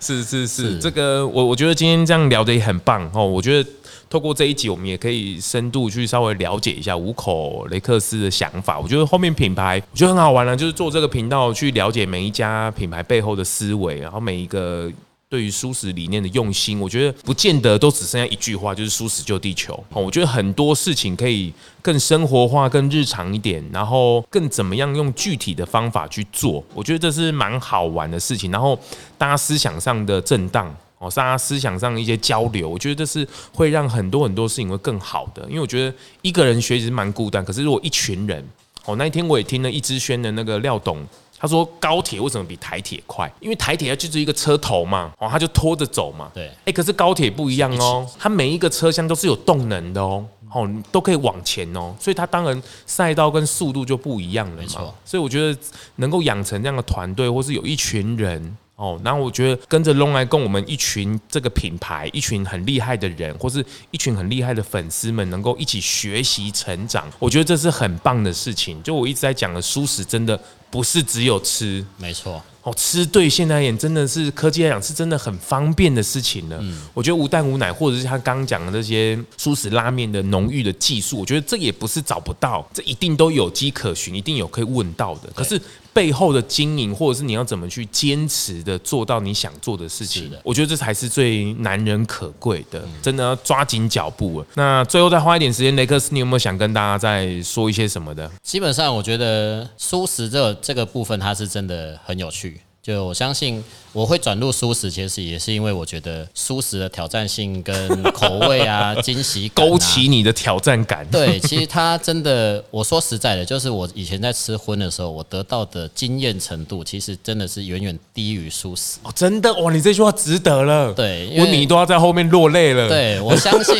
[0.00, 3.24] 是是是，是这个我我觉得今天这样聊的也很棒哦。
[3.24, 3.70] 我觉得
[4.10, 8.78] 透过这一集，我们也可以深度去稍微了解一下五口雷克斯的想法。
[8.78, 14.92] 我觉得后面品牌我觉得很好玩了，就是做这个频道去了解每一家品牌背后的思维，然后每一个。
[15.30, 19.80] 对于舒适理念的用心，我觉得不见得都只剩下一句话，就是“舒适救地球”。
[19.94, 26.60] 我觉得很多事情可以更生活化、更日常一点，然后更怎么样用具体的方法去做。
[26.74, 28.50] 我觉得这是蛮好玩的事情。
[28.50, 28.76] 然后
[29.16, 35.42] 大家思想上的震荡，哦，大家思想上的一些交流，我觉得这是会让很多很多事情会更好的。
[35.48, 38.46] 因为我觉得一个人学习是蛮孤单，可是如果一群人，
[38.84, 41.02] 哦，那一天我也听了一支轩的那个廖董。
[41.38, 43.32] 他说高铁为什么比台铁快？
[43.40, 46.30] 因为台铁它就是一个车头嘛，哦，他就拖着走嘛。
[46.34, 50.22] 对，哎，可是高铁不一样哦，它每一个车厢都是有动能的哦。
[50.52, 51.94] 哦，你都可以往前哦。
[51.98, 54.92] 所以它当然赛道跟速度就不一样了嘛。
[55.02, 55.58] 所以我觉得
[55.96, 58.54] 能够养成这样的团队，或是有一群人。
[58.80, 68.82] 哦，那我觉得跟着龙来跟，我们一群这个品牌，一群很厉害的人，或是一群很厉害的粉丝们，能够一起学习成长，我觉得这是很棒的事情。
[68.82, 72.42] 就我一直在讲的，舒适真的不是只有吃，没错。
[72.62, 76.58] 哦，吃对现在而言真的是科技来讲是真的很方便的事情了。
[76.60, 85.30] 嗯，我觉得无蛋无奶，或者是他刚刚讲的这些蔬食拉面的浓郁的技术，我觉得这也不是找不到，这一定都有迹可循，一定有可以问到的。
[85.34, 85.60] 可是。
[85.92, 92.80] 背后的经营，或者是你要怎么去坚持的做到你想做的事情，我觉得这才是最难能可贵的。
[93.02, 94.46] 真的要抓紧脚步了。
[94.54, 98.30] 那最后再花一点时间，雷克斯，你有没有想跟大家再说一些什么的？
[98.40, 102.49] 基本上，我觉得蔬食这这个部分，它是真的很有趣。
[102.82, 103.62] 就我相信
[103.92, 111.06] 我会转入蔬食，其实也是因为我觉得蔬食的挑战性跟口味啊、惊喜啊，勾起你的挑战感。
[111.12, 118.98] 对，其实它真的，我说实在的，就是我以前在吃荤的时候，我得到的经验程度，其实真的是远远低于蔬食。
[119.02, 120.94] 哦，真的哇，你这句话值得了。
[120.94, 122.88] 对，温妮都要在后面落泪了。
[122.88, 123.76] 对，我相信，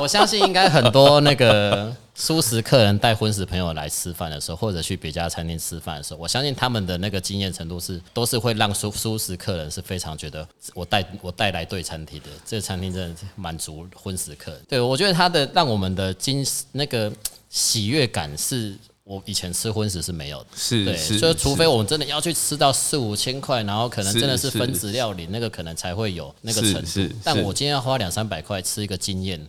[0.00, 1.94] 我相信应该很多那个。
[2.12, 14.60] 素食客人带荤食朋友来吃饭的时候，或者去别家餐厅吃饭的时候，我相信他们的那个经验程度是，都是会让蔬素食客人是非常觉得我带我带来对餐厅的，这个餐厅真的是满足荤食客人。
[14.68, 17.10] 对，我觉得他的让我们的惊那个
[17.48, 27.14] 喜悦感是我以前吃荤食是没有的，是，对，是，所以除非我们真的要去吃到四五千块，然后可能真的是分子料理，那个可能才会有那个程度。
[27.24, 29.40] 但我今天要花两三百块吃一个经验。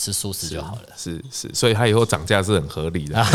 [0.00, 3.22] 吃素食就好了，是是，是，所以它以后涨价是很合理的，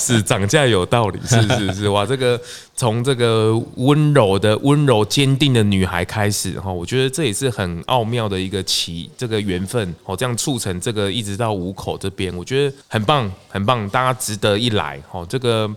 [0.00, 2.40] 是涨价有道理，是是是，哇，这个
[2.74, 9.94] 从这个温柔的、温柔坚定的女孩开始哈，我觉得这也是很奥妙的一个奇这个缘分。
[10.04, 15.00] 哦，这样促成这个一直到五口这边，我觉得很棒很棒，大家值得一来。
[15.12, 15.72] 哦，这个。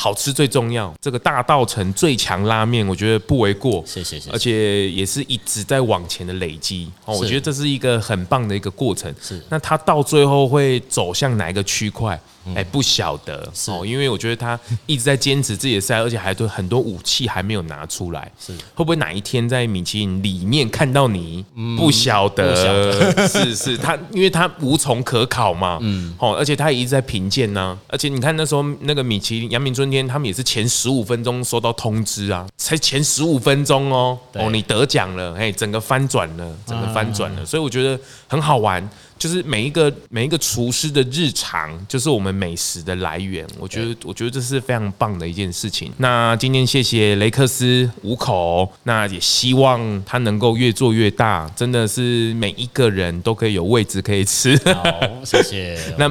[0.00, 3.82] 好吃最重要，这个大道城最强拉面，我觉得不为过。
[3.84, 4.30] 谢谢谢谢。
[4.30, 9.12] 而且也是一直在往前的累积哦，我觉得这是一个很棒的一个过程。
[9.20, 9.42] 是。
[9.48, 12.18] 那它到最后会走向哪一个区块？
[12.54, 18.30] 哎，不晓得哦，因为我觉得他一直在坚持自己的赛，而且还对很多武器还没有拿出来。
[18.38, 18.52] 是。
[18.74, 21.44] 会不会哪一天在米其林里面看到你？
[21.76, 23.12] 不晓得。
[23.28, 25.78] 是是，他因为他无从可考嘛。
[25.80, 26.14] 嗯。
[26.18, 27.78] 哦，而且他也一直在评鉴呢。
[27.88, 34.18] 而且你看那时候那个米其林阳明春天，他们也是前十五分钟收到通知啊，才前十五分钟哦。
[34.34, 37.44] 哦，你得奖了，哎，整个翻转了，整个翻转了。
[37.44, 38.88] 所以我觉得很好玩。
[39.18, 43.46] 就是每一个每一个厨师的日常，就是我们美食的来源。
[43.58, 45.92] 我觉得，我觉得这是非常棒的一件事情。
[45.98, 54.56] 那今天谢谢雷克斯五口，那也希望他能够越做越大，真的是每一个人都可以有位置可以吃。
[54.72, 54.84] 好，
[55.24, 55.78] 谢谢。
[55.98, 56.10] 那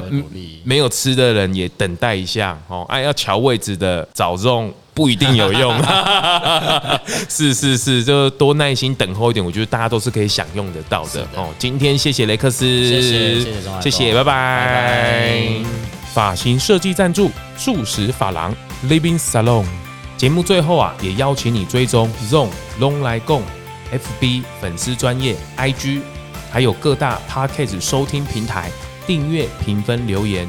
[0.62, 2.84] 没有吃的人也等待一下哦。
[2.88, 4.72] 哎，要瞧位置的找这种。
[4.98, 5.72] 不一定有用，
[7.30, 11.50] 是是是，就多耐心等候一点，我觉得大家都是可以享用得到的哦。
[11.56, 15.40] 今天谢谢雷克斯，谢谢谢谢，谢谢，拜拜。
[16.12, 18.52] 发型设计赞助素食发廊
[18.88, 19.64] Living Salon。
[20.16, 22.48] 节目最后啊，也邀请你追踪 ZONG
[22.80, 23.40] 咙来共
[23.92, 26.00] FB 粉丝专业 IG，
[26.50, 28.68] 还有各大 Podcast 收听平台
[29.06, 30.48] 订阅、评分、留言。